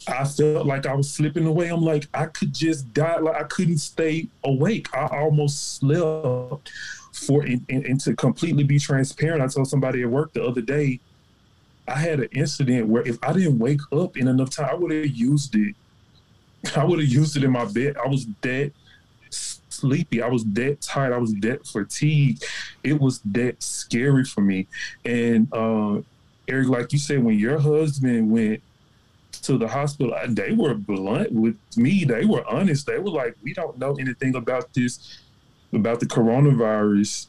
I 0.08 0.26
felt 0.26 0.65
like 0.65 0.86
I 0.86 0.94
was 0.94 1.12
slipping 1.12 1.46
away. 1.46 1.70
I'm 1.70 1.82
like, 1.82 2.08
I 2.13 2.26
could 2.26 2.54
just 2.54 2.94
die. 2.94 3.18
Like 3.18 3.36
I 3.36 3.44
couldn't 3.44 3.80
stay 3.80 4.28
awake. 4.44 4.88
I 4.96 5.08
almost 5.08 5.78
slept 5.78 6.72
for 7.20 7.44
and, 7.44 7.66
and, 7.70 7.86
and, 7.86 8.00
to 8.02 8.16
completely 8.16 8.64
be 8.64 8.80
transparent. 8.80 9.42
I 9.42 9.48
told 9.48 9.68
somebody 9.68 10.02
at 10.04 10.10
work 10.10 10.34
the 10.34 10.44
other 10.44 10.62
day, 10.62 11.00
I 11.88 11.96
had 11.96 12.20
an 12.20 12.30
incident 12.32 12.88
where 12.88 13.08
if 13.08 13.18
I 13.24 13.34
didn't 13.34 13.60
wake 13.60 13.82
up 13.92 14.18
in 14.18 14.28
enough 14.28 14.52
time, 14.52 14.70
I 14.70 14.74
would 14.76 14.92
have 14.92 15.08
used 15.08 15.56
it. 15.56 15.76
I 16.76 16.84
would 16.84 17.00
have 17.00 17.10
used 17.10 17.36
it 17.38 17.44
in 17.44 17.52
my 17.52 17.66
bed. 17.66 17.98
I 17.98 18.08
was 18.08 18.26
dead 18.26 18.74
sleepy. 19.80 20.22
I 20.22 20.28
was 20.28 20.44
dead 20.44 20.82
tired. 20.82 21.14
I 21.14 21.18
was 21.18 21.34
dead 21.34 21.66
fatigued. 21.66 22.46
It 22.84 23.00
was 23.00 23.20
that 23.26 23.62
scary 23.62 24.26
for 24.26 24.42
me. 24.42 24.68
And 25.06 25.48
uh, 25.54 26.02
Eric, 26.48 26.68
like 26.68 26.94
you 26.94 27.00
said, 27.00 27.24
when 27.24 27.40
your 27.40 27.60
husband 27.60 28.32
went 28.32 28.62
to 29.44 29.58
the 29.58 29.68
hospital, 29.68 30.16
they 30.28 30.52
were 30.52 30.74
blunt 30.74 31.32
with 31.32 31.56
me. 31.78 32.04
They 32.04 32.26
were 32.26 32.46
honest. 32.48 32.88
They 32.88 32.98
were 32.98 33.12
like, 33.12 33.36
"We 33.42 33.54
don't 33.54 33.78
know 33.78 33.96
anything 33.96 34.36
about 34.36 34.74
this, 34.74 35.20
about 35.74 36.00
the 36.00 36.06
coronavirus. 36.06 37.28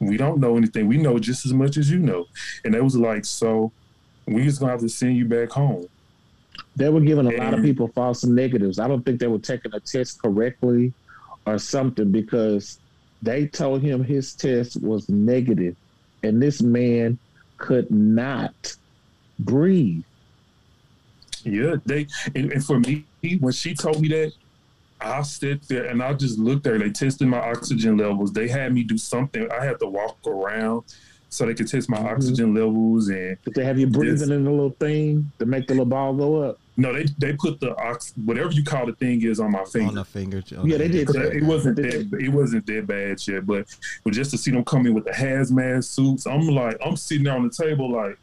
We 0.00 0.16
don't 0.16 0.38
know 0.38 0.56
anything. 0.56 0.86
We 0.86 0.98
know 0.98 1.18
just 1.18 1.46
as 1.46 1.52
much 1.52 1.76
as 1.76 1.90
you 1.90 1.98
know." 1.98 2.26
And 2.64 2.74
they 2.74 2.80
was 2.80 2.96
like, 2.96 3.24
"So, 3.24 3.72
we 4.26 4.44
just 4.44 4.60
gonna 4.60 4.72
have 4.72 4.80
to 4.80 4.88
send 4.88 5.16
you 5.16 5.24
back 5.24 5.50
home." 5.50 5.86
They 6.76 6.88
were 6.88 7.00
giving 7.00 7.26
a 7.26 7.30
and, 7.30 7.38
lot 7.38 7.54
of 7.54 7.62
people 7.62 7.88
false 7.88 8.24
negatives. 8.24 8.78
I 8.78 8.88
don't 8.88 9.04
think 9.04 9.20
they 9.20 9.26
were 9.26 9.38
taking 9.38 9.72
a 9.74 9.80
test 9.80 10.20
correctly 10.20 10.92
or 11.46 11.58
something 11.58 12.10
because 12.10 12.78
they 13.22 13.46
told 13.46 13.82
him 13.82 14.02
his 14.02 14.34
test 14.34 14.82
was 14.82 15.08
negative, 15.08 15.76
and 16.22 16.42
this 16.42 16.60
man 16.60 17.18
could 17.56 17.90
not 17.90 18.76
breathe. 19.38 20.02
Yeah, 21.44 21.76
they 21.84 22.06
and, 22.34 22.52
and, 22.52 22.64
for 22.64 22.80
me, 22.80 23.04
when 23.38 23.52
she 23.52 23.74
told 23.74 24.00
me 24.00 24.08
that, 24.08 24.32
I 25.04 25.22
sit 25.22 25.68
there 25.68 25.84
and 25.84 26.02
I 26.02 26.14
just 26.14 26.38
looked 26.38 26.64
there. 26.64 26.78
They 26.78 26.90
tested 26.90 27.28
my 27.28 27.38
oxygen 27.38 27.96
levels. 27.96 28.32
They 28.32 28.48
had 28.48 28.72
me 28.72 28.82
do 28.82 28.98
something. 28.98 29.50
I 29.52 29.64
had 29.64 29.78
to 29.80 29.86
walk 29.86 30.18
around 30.26 30.84
so 31.28 31.46
they 31.46 31.54
could 31.54 31.68
test 31.68 31.88
my 31.88 31.98
mm-hmm. 31.98 32.06
oxygen 32.06 32.54
levels 32.54 33.08
and. 33.08 33.36
Did 33.44 33.54
they 33.54 33.64
have 33.64 33.78
you 33.78 33.86
breathing 33.86 34.30
in 34.30 34.46
a 34.46 34.50
little 34.50 34.70
thing 34.70 35.30
to 35.38 35.46
make 35.46 35.66
the 35.66 35.74
little 35.74 35.86
ball 35.86 36.14
go 36.14 36.42
up? 36.42 36.58
No, 36.76 36.92
they 36.92 37.04
they 37.18 37.32
put 37.34 37.60
the 37.60 37.76
ox 37.76 38.12
whatever 38.24 38.50
you 38.50 38.64
call 38.64 38.86
the 38.86 38.94
thing 38.94 39.22
is 39.22 39.38
on 39.38 39.52
my 39.52 39.64
finger. 39.64 39.88
On 39.88 39.94
the 39.94 40.04
finger. 40.04 40.42
On 40.58 40.68
yeah, 40.68 40.78
they 40.78 40.88
did. 40.88 41.06
That. 41.08 41.32
It 41.32 41.44
wasn't 41.44 41.76
that 41.76 42.18
it 42.20 42.28
wasn't 42.30 42.66
that 42.66 42.86
bad 42.88 43.26
yet, 43.28 43.46
but 43.46 43.66
but 44.02 44.12
just 44.12 44.32
to 44.32 44.38
see 44.38 44.50
them 44.50 44.64
come 44.64 44.84
in 44.86 44.94
with 44.94 45.04
the 45.04 45.12
hazmat 45.12 45.84
suits, 45.84 46.26
I'm 46.26 46.48
like 46.48 46.76
I'm 46.84 46.96
sitting 46.96 47.24
there 47.24 47.34
on 47.34 47.44
the 47.44 47.54
table 47.54 47.92
like 47.92 48.18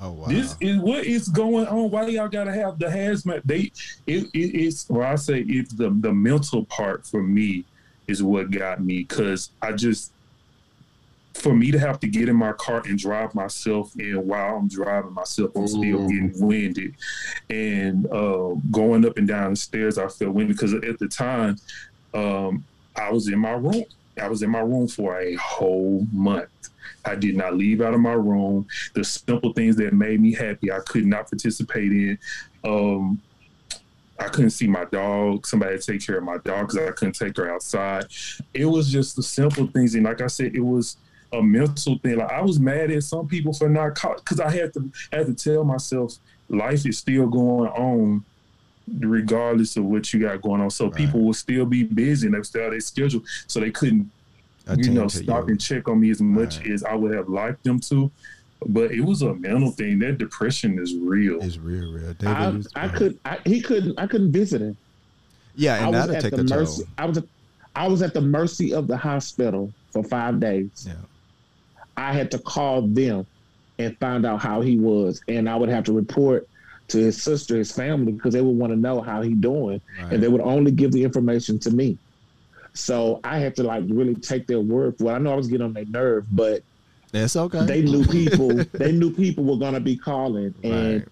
Oh 0.00 0.12
wow! 0.12 0.26
This 0.26 0.56
is 0.60 0.78
what 0.78 1.04
is 1.04 1.28
going 1.28 1.66
on. 1.66 1.90
Why 1.90 2.06
y'all 2.06 2.28
gotta 2.28 2.52
have 2.52 2.78
the 2.78 2.86
hazmat? 2.86 3.42
They 3.44 3.72
it, 4.06 4.28
it 4.32 4.38
it's 4.38 4.88
well, 4.88 5.06
I 5.06 5.14
say 5.16 5.40
it's 5.40 5.74
the 5.74 5.90
the 5.90 6.12
mental 6.12 6.64
part 6.66 7.06
for 7.06 7.22
me 7.22 7.64
is 8.08 8.22
what 8.22 8.50
got 8.50 8.82
me 8.82 9.04
because 9.04 9.50
I 9.60 9.72
just 9.72 10.12
for 11.34 11.54
me 11.54 11.70
to 11.70 11.78
have 11.78 11.98
to 12.00 12.06
get 12.06 12.28
in 12.28 12.36
my 12.36 12.52
car 12.52 12.82
and 12.84 12.98
drive 12.98 13.34
myself 13.34 13.92
in 13.98 14.26
while 14.26 14.56
I'm 14.56 14.68
driving 14.68 15.12
myself, 15.12 15.50
I'm 15.56 15.66
still 15.66 16.00
mm. 16.00 16.08
getting 16.08 16.46
winded. 16.46 16.94
And 17.50 18.06
uh, 18.06 18.54
going 18.70 19.06
up 19.06 19.16
and 19.16 19.26
down 19.26 19.50
the 19.50 19.56
stairs, 19.56 19.98
I 19.98 20.08
felt 20.08 20.34
winded 20.34 20.56
because 20.56 20.74
at 20.74 20.98
the 20.98 21.08
time 21.08 21.56
um, 22.14 22.64
I 22.96 23.10
was 23.10 23.28
in 23.28 23.38
my 23.38 23.52
room. 23.52 23.84
I 24.20 24.28
was 24.28 24.42
in 24.42 24.50
my 24.50 24.60
room 24.60 24.88
for 24.88 25.18
a 25.20 25.34
whole 25.36 26.06
month. 26.12 26.48
I 27.04 27.14
did 27.14 27.36
not 27.36 27.54
leave 27.54 27.80
out 27.80 27.94
of 27.94 28.00
my 28.00 28.12
room. 28.12 28.66
The 28.94 29.04
simple 29.04 29.52
things 29.52 29.76
that 29.76 29.92
made 29.92 30.20
me 30.20 30.32
happy, 30.32 30.72
I 30.72 30.80
could 30.80 31.06
not 31.06 31.28
participate 31.28 31.92
in. 31.92 32.18
Um, 32.64 33.20
I 34.18 34.28
couldn't 34.28 34.50
see 34.50 34.68
my 34.68 34.84
dog. 34.84 35.46
Somebody 35.46 35.72
had 35.72 35.82
to 35.82 35.92
take 35.92 36.06
care 36.06 36.18
of 36.18 36.24
my 36.24 36.38
dog 36.38 36.68
because 36.68 36.76
I 36.76 36.92
couldn't 36.92 37.16
take 37.16 37.36
her 37.36 37.52
outside. 37.52 38.06
It 38.54 38.66
was 38.66 38.90
just 38.90 39.16
the 39.16 39.22
simple 39.22 39.66
things, 39.66 39.94
and 39.94 40.04
like 40.04 40.20
I 40.20 40.28
said, 40.28 40.54
it 40.54 40.60
was 40.60 40.96
a 41.32 41.42
mental 41.42 41.98
thing. 41.98 42.16
Like 42.16 42.30
I 42.30 42.40
was 42.42 42.60
mad 42.60 42.90
at 42.90 43.02
some 43.02 43.26
people 43.26 43.52
for 43.52 43.68
not 43.68 43.94
because 43.94 44.40
I 44.40 44.50
had 44.50 44.72
to 44.74 44.90
had 45.12 45.26
to 45.26 45.34
tell 45.34 45.64
myself 45.64 46.14
life 46.48 46.86
is 46.86 46.98
still 46.98 47.26
going 47.26 47.70
on 47.70 48.24
regardless 48.98 49.76
of 49.76 49.84
what 49.84 50.12
you 50.12 50.20
got 50.20 50.42
going 50.42 50.60
on. 50.60 50.70
So 50.70 50.86
right. 50.86 50.94
people 50.94 51.22
will 51.22 51.34
still 51.34 51.64
be 51.64 51.84
busy 51.84 52.26
and 52.26 52.36
they 52.36 52.42
still 52.42 52.62
have 52.62 52.72
their 52.72 52.80
schedule, 52.80 53.22
so 53.46 53.60
they 53.60 53.70
couldn't 53.70 54.10
you 54.76 54.90
know, 54.90 55.08
stop 55.08 55.44
you. 55.46 55.52
and 55.52 55.60
check 55.60 55.88
on 55.88 56.00
me 56.00 56.10
as 56.10 56.20
much 56.20 56.58
right. 56.58 56.70
as 56.70 56.84
I 56.84 56.94
would 56.94 57.14
have 57.14 57.28
liked 57.28 57.64
them 57.64 57.80
to. 57.80 58.10
But 58.66 58.92
it 58.92 59.00
was 59.00 59.22
a 59.22 59.34
mental 59.34 59.72
thing. 59.72 59.98
That 59.98 60.18
depression 60.18 60.78
is 60.78 60.94
real. 60.94 61.42
It's 61.42 61.58
real, 61.58 61.92
real. 61.92 62.14
David 62.14 62.66
I, 62.76 62.84
I 62.84 62.88
could, 62.88 63.18
I, 63.24 63.38
he 63.44 63.60
couldn't, 63.60 63.98
I 63.98 64.06
couldn't 64.06 64.30
visit 64.32 64.60
him. 64.60 64.76
Yeah, 65.56 65.84
and 65.84 65.94
that'll 65.94 66.20
take 66.20 66.32
a 66.32 66.44
mercy, 66.44 66.84
toll. 66.84 66.92
I 66.96 67.06
was, 67.06 67.22
I 67.74 67.88
was 67.88 68.02
at 68.02 68.14
the 68.14 68.20
mercy 68.20 68.72
of 68.72 68.86
the 68.86 68.96
hospital 68.96 69.72
for 69.90 70.04
five 70.04 70.38
days. 70.38 70.86
Yeah, 70.86 70.94
I 71.96 72.12
had 72.12 72.30
to 72.30 72.38
call 72.38 72.82
them 72.82 73.26
and 73.78 73.98
find 73.98 74.24
out 74.24 74.40
how 74.40 74.60
he 74.60 74.78
was, 74.78 75.22
and 75.28 75.48
I 75.48 75.56
would 75.56 75.68
have 75.68 75.84
to 75.84 75.92
report 75.92 76.48
to 76.88 76.98
his 76.98 77.20
sister, 77.20 77.56
his 77.56 77.72
family, 77.72 78.12
because 78.12 78.32
they 78.32 78.40
would 78.40 78.56
want 78.56 78.72
to 78.72 78.78
know 78.78 79.00
how 79.00 79.22
he 79.22 79.34
doing, 79.34 79.80
Right. 80.00 80.12
and 80.12 80.22
they 80.22 80.28
would 80.28 80.40
only 80.40 80.70
give 80.70 80.92
the 80.92 81.02
information 81.02 81.58
to 81.60 81.70
me. 81.70 81.98
So 82.74 83.20
I 83.24 83.38
had 83.38 83.54
to 83.56 83.62
like 83.62 83.84
really 83.88 84.14
take 84.14 84.46
their 84.46 84.60
word 84.60 84.96
for 84.98 85.12
it. 85.12 85.14
I 85.14 85.18
know 85.18 85.32
I 85.32 85.36
was 85.36 85.48
getting 85.48 85.66
on 85.66 85.72
their 85.72 85.84
nerve, 85.86 86.26
but 86.32 86.62
That's 87.10 87.36
okay. 87.36 87.64
they 87.66 87.82
knew 87.82 88.04
people. 88.04 88.48
they 88.72 88.92
knew 88.92 89.12
people 89.12 89.44
were 89.44 89.58
gonna 89.58 89.80
be 89.80 89.96
calling, 89.96 90.54
and 90.62 90.94
Right. 91.00 91.08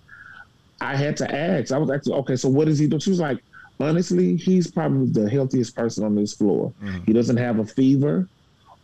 I 0.81 0.97
had 0.97 1.17
to 1.19 1.35
ask. 1.35 1.73
I 1.73 1.79
was 1.79 1.91
actually 1.91 2.15
okay. 2.15 2.37
So 2.37 2.49
what 2.49 2.69
is 2.69 2.79
he 2.79 2.87
doing? 2.87 3.01
She 3.01 3.11
was 3.11 3.21
like, 3.21 3.39
honestly, 3.79 4.37
he's 4.37 4.71
probably 4.71 5.09
the 5.11 5.29
healthiest 5.29 5.77
person 5.77 6.05
on 6.05 6.15
this 6.15 6.33
floor. 6.33 6.73
Mm. 6.83 7.05
He 7.07 7.13
doesn't 7.13 7.37
have 7.37 7.59
a 7.59 7.67
fever 7.67 8.27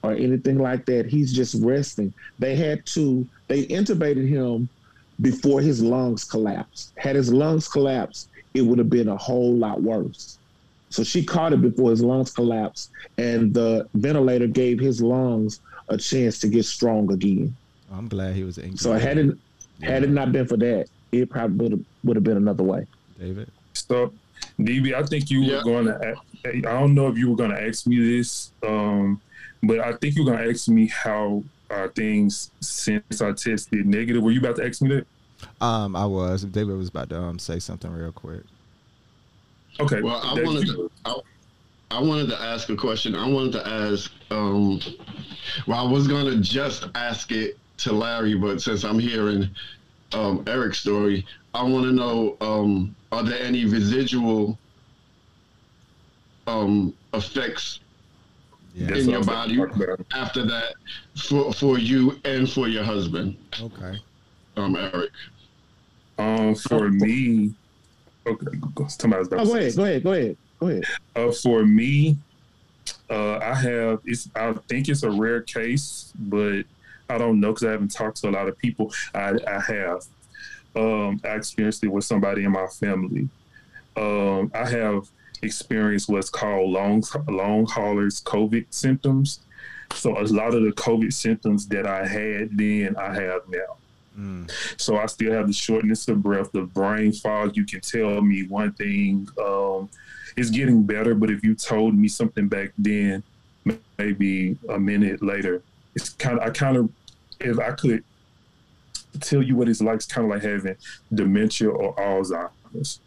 or 0.02 0.12
anything 0.12 0.58
like 0.58 0.84
that. 0.86 1.06
He's 1.06 1.32
just 1.32 1.54
resting. 1.62 2.12
They 2.38 2.54
had 2.56 2.84
to. 2.86 3.26
They 3.48 3.64
intubated 3.66 4.28
him 4.28 4.68
before 5.22 5.62
his 5.62 5.82
lungs 5.82 6.24
collapsed. 6.24 6.92
Had 6.98 7.16
his 7.16 7.32
lungs 7.32 7.66
collapsed, 7.68 8.28
it 8.52 8.60
would 8.60 8.78
have 8.78 8.90
been 8.90 9.08
a 9.08 9.16
whole 9.16 9.54
lot 9.54 9.80
worse. 9.82 10.35
So 10.96 11.04
she 11.04 11.22
caught 11.22 11.52
it 11.52 11.60
before 11.60 11.90
his 11.90 12.02
lungs 12.02 12.32
collapsed, 12.32 12.90
and 13.18 13.52
the 13.52 13.86
ventilator 13.92 14.46
gave 14.46 14.80
his 14.80 15.02
lungs 15.02 15.60
a 15.90 15.98
chance 15.98 16.38
to 16.38 16.48
get 16.48 16.64
strong 16.64 17.12
again. 17.12 17.54
I'm 17.92 18.08
glad 18.08 18.34
he 18.34 18.44
was 18.44 18.56
in. 18.56 18.78
So 18.78 18.94
had 18.94 19.18
it 19.18 19.36
had 19.82 20.04
it 20.04 20.08
not 20.10 20.32
been 20.32 20.46
for 20.46 20.56
that, 20.56 20.86
it 21.12 21.28
probably 21.28 21.56
would 21.64 21.72
have, 21.72 21.80
would 22.04 22.16
have 22.16 22.24
been 22.24 22.38
another 22.38 22.64
way. 22.64 22.86
David. 23.18 23.50
So, 23.74 24.14
DB, 24.58 24.94
I 24.94 25.02
think 25.02 25.28
you 25.28 25.42
Yeah. 25.42 25.58
were 25.58 25.64
going 25.64 25.84
to. 25.84 26.16
I 26.46 26.60
don't 26.60 26.94
know 26.94 27.08
if 27.08 27.18
you 27.18 27.28
were 27.28 27.36
going 27.36 27.50
to 27.50 27.62
ask 27.62 27.86
me 27.86 27.98
this, 27.98 28.54
um, 28.66 29.20
but 29.64 29.80
I 29.80 29.92
think 30.00 30.16
you 30.16 30.24
were 30.24 30.30
going 30.32 30.44
to 30.44 30.50
ask 30.50 30.66
me 30.66 30.90
how 31.04 31.44
are 31.68 31.88
things 31.94 32.52
since 32.62 33.20
I 33.20 33.32
tested 33.32 33.84
negative. 33.84 34.22
Were 34.22 34.30
you 34.30 34.40
about 34.40 34.56
to 34.56 34.66
ask 34.66 34.80
me 34.80 34.88
that? 34.96 35.06
Um, 35.60 35.94
I 35.94 36.06
was. 36.06 36.42
David 36.44 36.78
was 36.78 36.88
about 36.88 37.10
to 37.10 37.18
um 37.20 37.38
say 37.38 37.58
something 37.58 37.90
real 37.90 38.12
quick. 38.12 38.44
Okay. 39.80 40.00
Well, 40.02 40.20
I 40.22 40.34
That- 40.34 40.44
wanted 40.44 40.66
to, 40.68 40.90
I, 41.04 41.14
I 41.90 42.00
wanted 42.00 42.28
to 42.30 42.40
ask 42.40 42.68
a 42.68 42.76
question. 42.76 43.14
I 43.14 43.28
wanted 43.28 43.52
to 43.52 43.66
ask. 43.66 44.10
Um, 44.30 44.80
well, 45.66 45.86
I 45.86 45.90
was 45.90 46.08
going 46.08 46.26
to 46.26 46.40
just 46.40 46.84
ask 46.94 47.30
it 47.32 47.58
to 47.78 47.92
Larry, 47.92 48.34
but 48.34 48.60
since 48.60 48.84
I'm 48.84 48.98
hearing 48.98 49.48
um, 50.12 50.42
Eric's 50.46 50.78
story, 50.78 51.26
I 51.54 51.62
want 51.62 51.84
to 51.84 51.92
know: 51.92 52.36
um, 52.40 52.94
Are 53.12 53.22
there 53.22 53.42
any 53.42 53.64
residual 53.66 54.58
um, 56.46 56.94
effects 57.12 57.80
Yeah. 58.74 58.88
In 58.94 59.06
what 59.06 59.12
your 59.12 59.24
body 59.24 59.56
gonna 59.56 59.68
talk 59.68 59.76
about. 59.76 60.00
after 60.14 60.44
that 60.46 60.74
for 61.16 61.52
for 61.52 61.78
you 61.78 62.20
and 62.24 62.50
for 62.50 62.68
your 62.68 62.84
husband, 62.84 63.36
Okay. 63.60 63.98
um, 64.56 64.76
Eric? 64.76 65.10
Um, 66.18 66.54
for 66.54 66.90
me, 66.90 67.54
okay, 68.26 68.58
somebody's 68.88 69.28
about 69.28 69.40
Oh, 69.40 69.44
to 69.44 69.50
go 69.50 69.54
say 69.54 69.58
ahead, 69.60 69.76
go 69.76 69.84
ahead, 69.84 70.02
go 70.02 70.12
ahead, 70.12 70.36
go 70.60 70.68
ahead. 70.68 70.84
Uh, 71.14 71.32
for 71.32 71.64
me, 71.64 72.16
uh, 73.10 73.38
I 73.38 73.54
have. 73.54 74.00
It's. 74.04 74.28
I 74.34 74.52
think 74.68 74.88
it's 74.88 75.02
a 75.02 75.10
rare 75.10 75.42
case, 75.42 76.12
but 76.18 76.62
I 77.08 77.18
don't 77.18 77.40
know 77.40 77.52
because 77.52 77.64
I 77.64 77.70
haven't 77.72 77.92
talked 77.92 78.18
to 78.18 78.28
a 78.28 78.30
lot 78.30 78.48
of 78.48 78.58
people. 78.58 78.92
I, 79.14 79.34
I 79.46 79.60
have. 79.60 80.04
Um, 80.74 81.20
I 81.24 81.28
experienced 81.28 81.84
it 81.84 81.88
with 81.88 82.04
somebody 82.04 82.44
in 82.44 82.52
my 82.52 82.66
family. 82.66 83.28
Um, 83.96 84.50
I 84.54 84.68
have 84.68 85.08
experienced 85.42 86.08
what's 86.08 86.28
called 86.30 86.70
long 86.70 87.02
long 87.28 87.66
haulers 87.66 88.22
COVID 88.22 88.66
symptoms. 88.70 89.40
So 89.94 90.18
a 90.18 90.24
lot 90.24 90.52
of 90.52 90.62
the 90.64 90.72
COVID 90.72 91.12
symptoms 91.12 91.66
that 91.68 91.86
I 91.86 92.06
had 92.06 92.56
then, 92.58 92.96
I 92.96 93.14
have 93.14 93.42
now. 93.48 93.76
Mm. 94.18 94.50
So 94.78 94.96
I 94.96 95.06
still 95.06 95.32
have 95.32 95.46
the 95.46 95.52
shortness 95.52 96.08
of 96.08 96.22
breath, 96.22 96.50
the 96.52 96.62
brain 96.62 97.12
fog. 97.12 97.56
You 97.56 97.64
can 97.66 97.80
tell 97.80 98.20
me 98.22 98.46
one 98.46 98.72
thing. 98.72 99.28
Um, 99.44 99.88
it's 100.36 100.50
getting 100.50 100.84
better, 100.84 101.14
but 101.14 101.30
if 101.30 101.42
you 101.44 101.54
told 101.54 101.94
me 101.94 102.08
something 102.08 102.48
back 102.48 102.72
then, 102.78 103.22
maybe 103.98 104.56
a 104.68 104.78
minute 104.78 105.22
later, 105.22 105.62
it's 105.94 106.10
kind 106.10 106.38
of 106.38 106.46
I 106.46 106.50
kind 106.50 106.76
of 106.76 106.90
if 107.40 107.58
I 107.58 107.72
could 107.72 108.04
tell 109.20 109.42
you 109.42 109.56
what 109.56 109.68
it's 109.68 109.80
like, 109.80 109.96
it's 109.96 110.06
kind 110.06 110.24
of 110.26 110.30
like 110.30 110.42
having 110.42 110.76
dementia 111.12 111.68
or 111.70 111.94
Alzheimer's. 111.96 113.00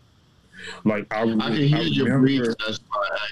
Like 0.84 1.12
I, 1.14 1.22
I 1.22 1.26
can 1.26 1.56
hear 1.56 1.78
I 1.78 1.82
you 1.82 2.04
remember- 2.04 2.26
breathe. 2.28 2.46
That's 2.66 2.80
why 2.90 3.08
I 3.12 3.28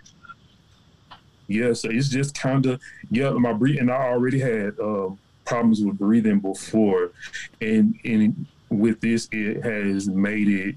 yeah, 1.50 1.72
so 1.74 1.90
it's 1.90 2.10
just 2.10 2.38
kind 2.38 2.66
of 2.66 2.82
yeah. 3.10 3.30
My 3.32 3.54
breathing, 3.54 3.90
I 3.90 4.08
already 4.08 4.40
had 4.40 4.78
um, 4.82 5.18
problems 5.48 5.82
with 5.82 5.98
breathing 5.98 6.40
before, 6.40 7.12
and 7.62 7.98
and 8.06 8.46
with 8.70 9.00
this, 9.02 9.28
it 9.32 9.64
has 9.64 10.08
made 10.08 10.48
it 10.48 10.76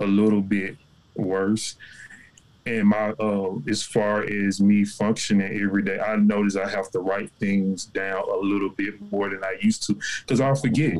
a 0.00 0.06
little 0.06 0.40
bit 0.40 0.76
worse. 1.16 1.74
And 2.64 2.88
my 2.88 3.10
uh, 3.18 3.54
as 3.66 3.82
far 3.82 4.22
as 4.24 4.60
me 4.60 4.84
functioning 4.84 5.60
every 5.62 5.82
day, 5.82 5.98
I 5.98 6.16
notice 6.16 6.54
I 6.54 6.68
have 6.68 6.90
to 6.90 7.00
write 7.00 7.30
things 7.40 7.86
down 7.86 8.22
a 8.30 8.36
little 8.36 8.68
bit 8.68 9.00
more 9.10 9.30
than 9.30 9.42
I 9.42 9.56
used 9.60 9.86
to 9.86 9.98
because 10.20 10.40
I'll 10.40 10.54
forget. 10.54 10.94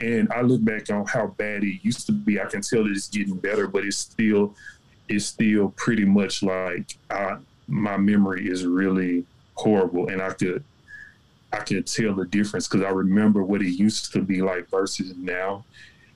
And 0.00 0.32
I 0.32 0.40
look 0.40 0.64
back 0.64 0.90
on 0.90 1.06
how 1.06 1.28
bad 1.28 1.62
it 1.62 1.80
used 1.82 2.06
to 2.06 2.12
be. 2.12 2.40
I 2.40 2.46
can 2.46 2.62
tell 2.62 2.84
that 2.84 2.90
it's 2.90 3.08
getting 3.08 3.36
better, 3.36 3.66
but 3.66 3.84
it's 3.84 3.98
still 3.98 4.54
it's 5.08 5.26
still 5.26 5.70
pretty 5.76 6.04
much 6.04 6.42
like 6.42 6.96
I, 7.10 7.36
my 7.68 7.96
memory 7.98 8.48
is 8.48 8.64
really 8.64 9.24
horrible, 9.54 10.08
and 10.08 10.22
I 10.22 10.32
could 10.32 10.64
I 11.52 11.58
can 11.58 11.82
tell 11.82 12.14
the 12.14 12.24
difference 12.26 12.68
because 12.68 12.84
I 12.84 12.90
remember 12.90 13.42
what 13.42 13.62
it 13.62 13.72
used 13.72 14.12
to 14.12 14.20
be 14.22 14.40
like 14.42 14.68
versus 14.70 15.14
now. 15.16 15.64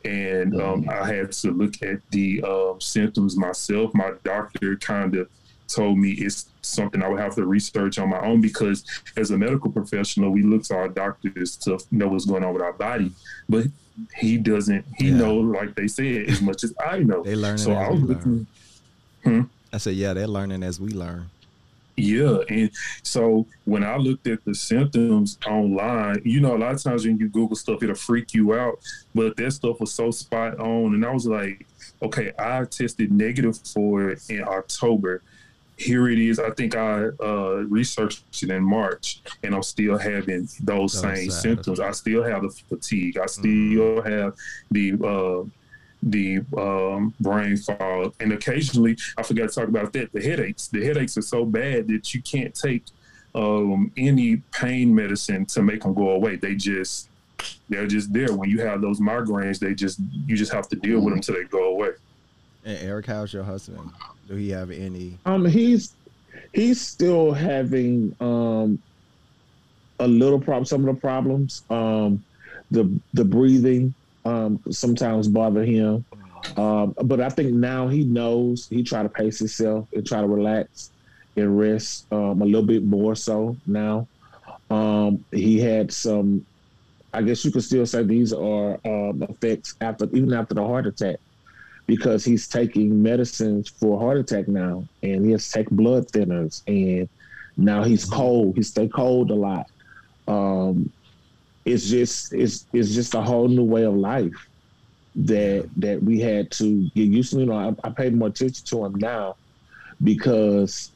And 0.05 0.61
um, 0.61 0.87
I 0.91 1.07
had 1.07 1.33
to 1.33 1.51
look 1.51 1.83
at 1.83 1.99
the 2.11 2.43
um, 2.43 2.81
symptoms 2.81 3.37
myself. 3.37 3.93
My 3.95 4.13
doctor 4.23 4.77
kind 4.77 5.17
of 5.17 5.29
told 5.67 5.99
me 5.99 6.11
it's 6.13 6.51
something 6.61 7.03
I 7.03 7.09
would 7.09 7.21
have 7.21 7.35
to 7.37 7.47
research 7.47 7.99
on 7.99 8.11
my 8.11 8.21
own 8.21 8.43
because, 8.43 8.85
as 9.17 9.31
a 9.31 9.39
medical 9.39 9.71
professional, 9.73 10.31
we 10.31 10.43
look 10.43 10.63
to 10.65 10.77
our 10.77 10.89
doctors 10.89 11.57
to 11.59 11.79
know 11.91 12.09
what's 12.09 12.27
going 12.27 12.45
on 12.45 12.53
with 12.53 12.63
our 12.63 12.75
body. 12.75 13.13
But 13.49 13.65
he 14.15 14.37
doesn't. 14.37 14.85
He 14.99 15.09
Yeah. 15.09 15.17
knows, 15.17 15.55
like 15.57 15.75
they 15.75 15.89
said, 15.89 16.29
as 16.29 16.43
much 16.43 16.65
as 16.65 16.75
I 16.87 16.99
know. 16.99 17.23
They 17.23 17.35
learning 17.35 17.59
So 17.59 17.71
as 17.73 17.77
I 17.79 17.91
was 17.91 18.03
learn. 18.03 18.47
looking. 19.25 19.51
I 19.73 19.79
said, 19.79 19.95
yeah, 19.95 20.13
they're 20.13 20.29
learning 20.29 20.63
as 20.63 20.79
we 20.79 20.91
learn. 20.91 21.31
Yeah, 21.97 22.39
and 22.49 22.71
so 23.03 23.47
when 23.67 23.85
I 23.85 23.97
looked 23.97 24.27
at 24.27 24.45
the 24.45 24.55
symptoms 24.55 25.39
online, 25.47 26.21
you 26.25 26.41
know, 26.41 26.57
a 26.57 26.59
lot 26.59 26.75
of 26.75 26.83
times 26.83 27.07
when 27.07 27.19
you 27.19 27.29
Google 27.29 27.57
stuff, 27.57 27.83
it'll 27.83 27.95
freak 27.95 28.35
you 28.35 28.55
out. 28.55 28.81
But 29.15 29.37
that 29.37 29.53
stuff 29.53 29.79
was 29.79 29.93
so 29.93 30.11
spot 30.11 30.59
on, 30.59 30.95
and 30.95 31.05
I 31.05 31.13
was 31.13 31.27
like, 31.27 31.67
okay, 32.03 32.33
I 32.39 32.65
tested 32.65 33.13
negative 33.13 33.59
for 33.59 34.11
it 34.11 34.23
in 34.29 34.43
October. 34.43 35.23
Here 35.77 36.09
it 36.09 36.19
is. 36.19 36.39
I 36.39 36.51
think 36.51 36.77
I 36.77 37.07
uh, 37.21 37.65
researched 37.69 38.43
it 38.43 38.51
in 38.51 38.63
March, 38.63 39.23
and 39.43 39.55
I'm 39.55 39.63
still 39.63 39.97
having 39.99 40.43
those 40.43 40.93
Those 40.93 41.01
same 41.01 41.31
side 41.31 41.43
symptoms. 41.43 41.81
I 41.81 41.93
still 41.93 42.23
have 42.25 42.43
the 42.43 42.51
fatigue. 42.51 43.19
I 43.19 43.27
still 43.27 44.03
have 44.03 44.35
the 44.71 44.93
uh, 44.95 45.49
the 46.05 46.41
um, 46.57 47.15
brain 47.21 47.57
fog, 47.57 48.15
and 48.21 48.33
occasionally 48.33 48.97
I 49.17 49.23
forgot 49.23 49.49
to 49.49 49.55
talk 49.55 49.69
about 49.69 49.93
that. 49.95 50.13
The 50.13 50.23
headaches. 50.23 50.69
The 50.69 50.85
headaches 50.85 51.17
are 51.17 51.23
so 51.23 51.45
bad 51.45 51.89
that 51.89 52.15
you 52.15 52.23
can't 52.23 52.55
take 52.55 52.85
um, 53.35 53.91
any 53.97 54.37
pain 54.53 54.95
medicine 54.95 55.47
to 55.47 55.63
make 55.63 55.83
them 55.83 55.95
go 55.95 56.11
away. 56.11 56.37
They 56.37 56.55
just 56.55 57.09
they're 57.69 57.87
just 57.87 58.13
there. 58.13 58.33
When 58.35 58.51
you 58.51 58.61
have 58.61 58.81
those 58.81 59.01
migraines, 59.01 59.59
they 59.59 59.75
just 59.75 59.99
you 60.27 60.37
just 60.37 60.53
have 60.53 60.69
to 60.69 60.77
deal 60.77 61.01
with 61.01 61.15
them 61.15 61.21
till 61.21 61.35
they 61.35 61.45
go 61.45 61.71
away. 61.71 61.91
And 62.65 62.79
Eric, 62.79 63.07
how's 63.07 63.33
your 63.33 63.45
husband? 63.45 63.91
Do 64.29 64.35
he 64.37 64.51
have 64.51 64.71
any? 64.71 65.19
Um, 65.27 65.45
he's 65.45 65.95
he's 66.53 66.81
still 66.81 67.33
having 67.33 68.15
um 68.21 68.79
a 70.01 70.07
little 70.07 70.41
problem. 70.41 70.65
Some 70.65 70.87
of 70.87 70.95
the 70.95 71.01
problems, 71.01 71.63
um, 71.71 72.23
the 72.71 72.91
the 73.15 73.25
breathing, 73.25 73.95
um, 74.25 74.61
sometimes 74.71 75.29
bother 75.29 75.65
him. 75.65 76.05
Um, 76.57 76.95
but 77.05 77.21
I 77.21 77.29
think 77.29 77.53
now 77.53 77.89
he 77.89 78.05
knows. 78.05 78.69
He 78.69 78.83
try 78.83 79.03
to 79.03 79.09
pace 79.09 79.39
himself 79.39 79.89
and 79.93 80.07
try 80.07 80.21
to 80.21 80.27
relax 80.27 80.91
and 81.37 81.59
rest 81.59 82.07
um, 82.13 82.43
a 82.43 82.45
little 82.45 82.67
bit 82.67 82.85
more 82.85 83.15
so 83.15 83.57
now. 83.67 84.07
Um, 84.71 85.25
he 85.33 85.59
had 85.61 85.93
some. 85.93 86.45
I 87.13 87.23
guess 87.23 87.45
you 87.45 87.53
could 87.53 87.63
still 87.63 87.87
say 87.87 88.03
these 88.03 88.33
are 88.33 88.81
um, 88.85 89.23
effects 89.23 89.77
after 89.81 90.07
even 90.07 90.33
after 90.33 90.55
the 90.55 90.67
heart 90.67 90.87
attack 90.87 91.17
because 91.87 92.25
he's 92.25 92.49
taking 92.49 93.03
medicines 93.03 93.69
for 93.69 93.99
heart 93.99 94.19
attack 94.19 94.49
now, 94.49 94.85
and 95.03 95.25
he 95.25 95.33
has 95.33 95.47
to 95.47 95.53
take 95.53 95.71
blood 95.71 96.07
thinners, 96.09 96.63
and 96.67 97.09
now 97.57 97.85
he's 97.85 98.05
cold. 98.05 98.57
He 98.57 98.63
stay 98.63 98.89
cold 98.89 99.31
a 99.31 99.35
lot. 99.35 99.71
It's 101.65 101.89
just 101.89 102.33
it's 102.35 102.67
it's 102.73 102.95
just 102.95 103.15
a 103.15 103.23
whole 103.23 103.49
new 103.49 103.65
way 103.65 103.85
of 103.85 103.95
life 103.95 104.49
that 105.17 105.71
that 105.77 106.03
we 106.03 106.21
had 106.21 106.51
to 106.53 106.89
get 106.95 107.09
used 107.09 107.33
to. 107.33 107.41
You 107.41 107.47
know, 107.47 107.77
I, 107.85 107.89
I 107.89 107.91
paid 107.91 108.15
more 108.15 108.29
attention 108.29 108.65
to 108.67 108.85
him 108.85 108.95
now 108.97 109.37
because 110.03 110.93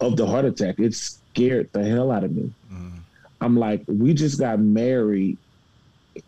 of 0.00 0.16
the 0.16 0.26
heart 0.26 0.44
attack. 0.44 0.76
It 0.78 0.94
scared 0.94 1.70
the 1.72 1.84
hell 1.84 2.10
out 2.12 2.24
of 2.24 2.32
me. 2.32 2.52
Mm, 2.72 3.04
I'm 3.40 3.56
like, 3.56 3.84
we 3.88 4.14
just 4.14 4.38
got 4.38 4.60
married 4.60 5.38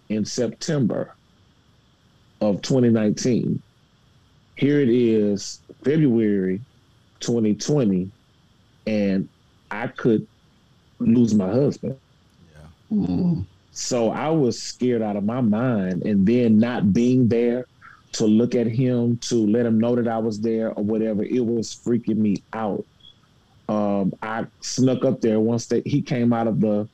in 0.08 0.24
September. 0.24 1.16
of 2.40 2.62
2019. 2.62 3.62
Here 4.56 4.80
it 4.80 4.88
is, 4.88 5.62
February 5.84 6.62
2020, 7.20 8.10
and 8.86 9.28
I 9.70 9.88
could 9.88 10.26
lose 10.98 11.34
my 11.34 11.48
husband. 11.50 11.98
Yeah. 12.52 12.66
Mm. 12.92 13.46
So 13.70 14.10
I 14.10 14.30
was 14.30 14.60
scared 14.60 15.02
out 15.02 15.16
of 15.16 15.24
my 15.24 15.40
mind. 15.40 16.02
And 16.04 16.26
then 16.26 16.58
not 16.58 16.92
being 16.92 17.28
there 17.28 17.66
to 18.12 18.26
look 18.26 18.54
at 18.54 18.66
him, 18.66 19.18
to 19.18 19.46
let 19.46 19.66
him 19.66 19.78
know 19.78 19.94
that 19.94 20.08
I 20.08 20.18
was 20.18 20.40
there 20.40 20.72
or 20.72 20.82
whatever, 20.82 21.22
it 21.22 21.44
was 21.44 21.74
freaking 21.86 22.16
me 22.16 22.36
out. 22.52 22.84
Um, 23.68 24.12
I 24.20 24.46
snuck 24.62 25.04
up 25.04 25.20
there 25.20 25.38
once 25.38 25.66
that 25.68 25.86
he 25.86 26.02
came 26.02 26.32
out 26.32 26.48
of 26.48 26.60
the 26.60 26.88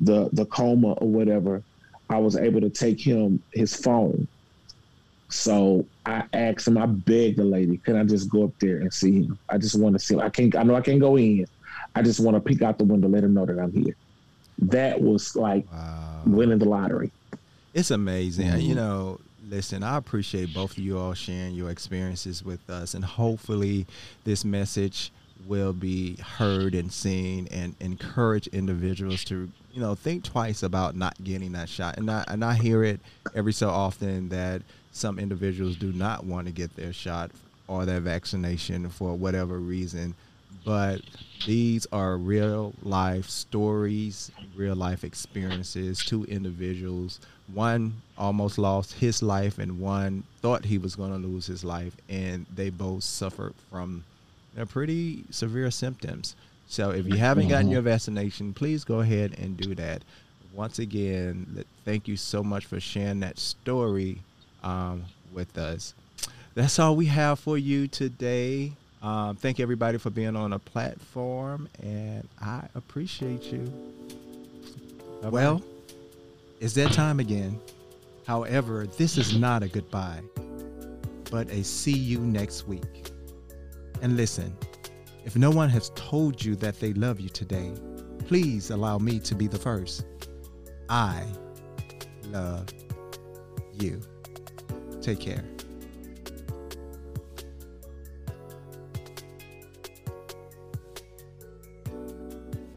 the 0.00 0.28
the 0.32 0.44
coma 0.46 0.92
or 0.94 1.08
whatever. 1.08 1.62
I 2.10 2.18
was 2.18 2.36
able 2.36 2.60
to 2.60 2.70
take 2.70 3.00
him 3.00 3.42
his 3.52 3.74
phone. 3.74 4.28
So 5.30 5.88
I 6.04 6.24
asked 6.32 6.68
him, 6.68 6.78
I 6.78 6.86
begged 6.86 7.38
the 7.38 7.44
lady, 7.44 7.78
can 7.78 7.96
I 7.96 8.04
just 8.04 8.30
go 8.30 8.44
up 8.44 8.52
there 8.60 8.78
and 8.78 8.92
see 8.92 9.22
him? 9.22 9.38
I 9.48 9.58
just 9.58 9.78
want 9.78 9.94
to 9.94 9.98
see 9.98 10.14
him. 10.14 10.20
I 10.20 10.30
can't 10.30 10.54
I 10.56 10.62
know 10.64 10.74
I 10.74 10.80
can't 10.80 11.00
go 11.00 11.16
in. 11.16 11.46
I 11.94 12.02
just 12.02 12.20
want 12.20 12.36
to 12.36 12.40
peek 12.40 12.62
out 12.62 12.78
the 12.78 12.84
window, 12.84 13.08
let 13.08 13.24
him 13.24 13.34
know 13.34 13.46
that 13.46 13.58
I'm 13.58 13.72
here. 13.72 13.96
That 14.58 15.00
was 15.00 15.36
like 15.36 15.70
Wow. 15.72 16.22
winning 16.26 16.58
the 16.58 16.64
lottery. 16.68 17.10
It's 17.74 17.90
amazing. 17.90 18.48
Mhm. 18.48 18.62
You 18.64 18.74
know, 18.74 19.20
listen, 19.48 19.82
I 19.82 19.96
appreciate 19.96 20.54
both 20.54 20.72
of 20.72 20.78
you 20.78 20.98
all 20.98 21.14
sharing 21.14 21.54
your 21.54 21.70
experiences 21.70 22.42
with 22.44 22.68
us, 22.70 22.94
and 22.94 23.04
hopefully, 23.04 23.86
this 24.24 24.44
message 24.44 25.12
will 25.46 25.74
be 25.74 26.16
heard 26.16 26.74
and 26.74 26.90
seen 26.90 27.46
and 27.50 27.74
encourage 27.78 28.46
individuals 28.48 29.22
to, 29.24 29.48
you 29.74 29.80
know, 29.80 29.94
think 29.94 30.24
twice 30.24 30.62
about 30.62 30.96
not 30.96 31.14
getting 31.22 31.52
that 31.52 31.68
shot. 31.68 31.98
And 31.98 32.10
I 32.10 32.24
and 32.26 32.42
I 32.44 32.54
hear 32.54 32.82
it 32.82 32.98
every 33.34 33.52
so 33.52 33.68
often 33.68 34.30
that 34.30 34.62
some 34.92 35.18
individuals 35.18 35.76
do 35.76 35.92
not 35.92 36.24
want 36.24 36.46
to 36.46 36.52
get 36.52 36.74
their 36.76 36.92
shot 36.94 37.30
or 37.68 37.84
their 37.84 38.00
vaccination 38.00 38.88
for 38.88 39.14
whatever 39.14 39.58
reason. 39.58 40.14
But 40.64 41.00
these 41.46 41.86
are 41.92 42.16
real 42.16 42.74
life 42.82 43.28
stories, 43.28 44.30
real 44.56 44.74
life 44.74 45.04
experiences. 45.04 46.04
Two 46.04 46.24
individuals, 46.24 47.20
one 47.52 48.02
almost 48.18 48.58
lost 48.58 48.94
his 48.94 49.22
life, 49.22 49.58
and 49.58 49.80
one 49.80 50.24
thought 50.40 50.64
he 50.64 50.78
was 50.78 50.96
going 50.96 51.12
to 51.12 51.28
lose 51.28 51.46
his 51.46 51.64
life, 51.64 51.96
and 52.08 52.46
they 52.54 52.70
both 52.70 53.04
suffered 53.04 53.54
from 53.70 54.04
pretty 54.68 55.24
severe 55.30 55.70
symptoms. 55.70 56.34
So 56.68 56.90
if 56.90 57.06
you 57.06 57.16
haven't 57.16 57.48
gotten 57.48 57.70
your 57.70 57.82
vaccination, 57.82 58.52
please 58.52 58.82
go 58.84 59.00
ahead 59.00 59.38
and 59.38 59.56
do 59.56 59.74
that. 59.76 60.02
Once 60.52 60.78
again, 60.78 61.64
thank 61.84 62.08
you 62.08 62.16
so 62.16 62.42
much 62.42 62.64
for 62.64 62.80
sharing 62.80 63.20
that 63.20 63.38
story 63.38 64.22
um, 64.64 65.04
with 65.32 65.56
us. 65.58 65.94
That's 66.54 66.78
all 66.78 66.96
we 66.96 67.06
have 67.06 67.38
for 67.38 67.58
you 67.58 67.86
today. 67.86 68.72
Um, 69.02 69.36
thank 69.36 69.60
everybody 69.60 69.98
for 69.98 70.10
being 70.10 70.36
on 70.36 70.52
a 70.52 70.58
platform, 70.58 71.68
and 71.82 72.26
I 72.40 72.66
appreciate 72.74 73.44
you. 73.44 73.72
Well, 75.22 75.62
it's 76.60 76.74
that 76.74 76.92
time 76.92 77.20
again. 77.20 77.60
However, 78.26 78.86
this 78.86 79.16
is 79.18 79.38
not 79.38 79.62
a 79.62 79.68
goodbye, 79.68 80.22
but 81.30 81.48
a 81.50 81.62
see 81.62 81.96
you 81.96 82.18
next 82.18 82.66
week. 82.66 83.10
And 84.02 84.16
listen, 84.16 84.56
if 85.24 85.36
no 85.36 85.50
one 85.50 85.68
has 85.70 85.90
told 85.94 86.44
you 86.44 86.56
that 86.56 86.80
they 86.80 86.92
love 86.94 87.20
you 87.20 87.28
today, 87.28 87.72
please 88.26 88.70
allow 88.70 88.98
me 88.98 89.18
to 89.20 89.34
be 89.34 89.46
the 89.46 89.58
first. 89.58 90.04
I 90.88 91.24
love 92.30 92.68
you. 93.74 94.00
Take 95.00 95.20
care. 95.20 95.44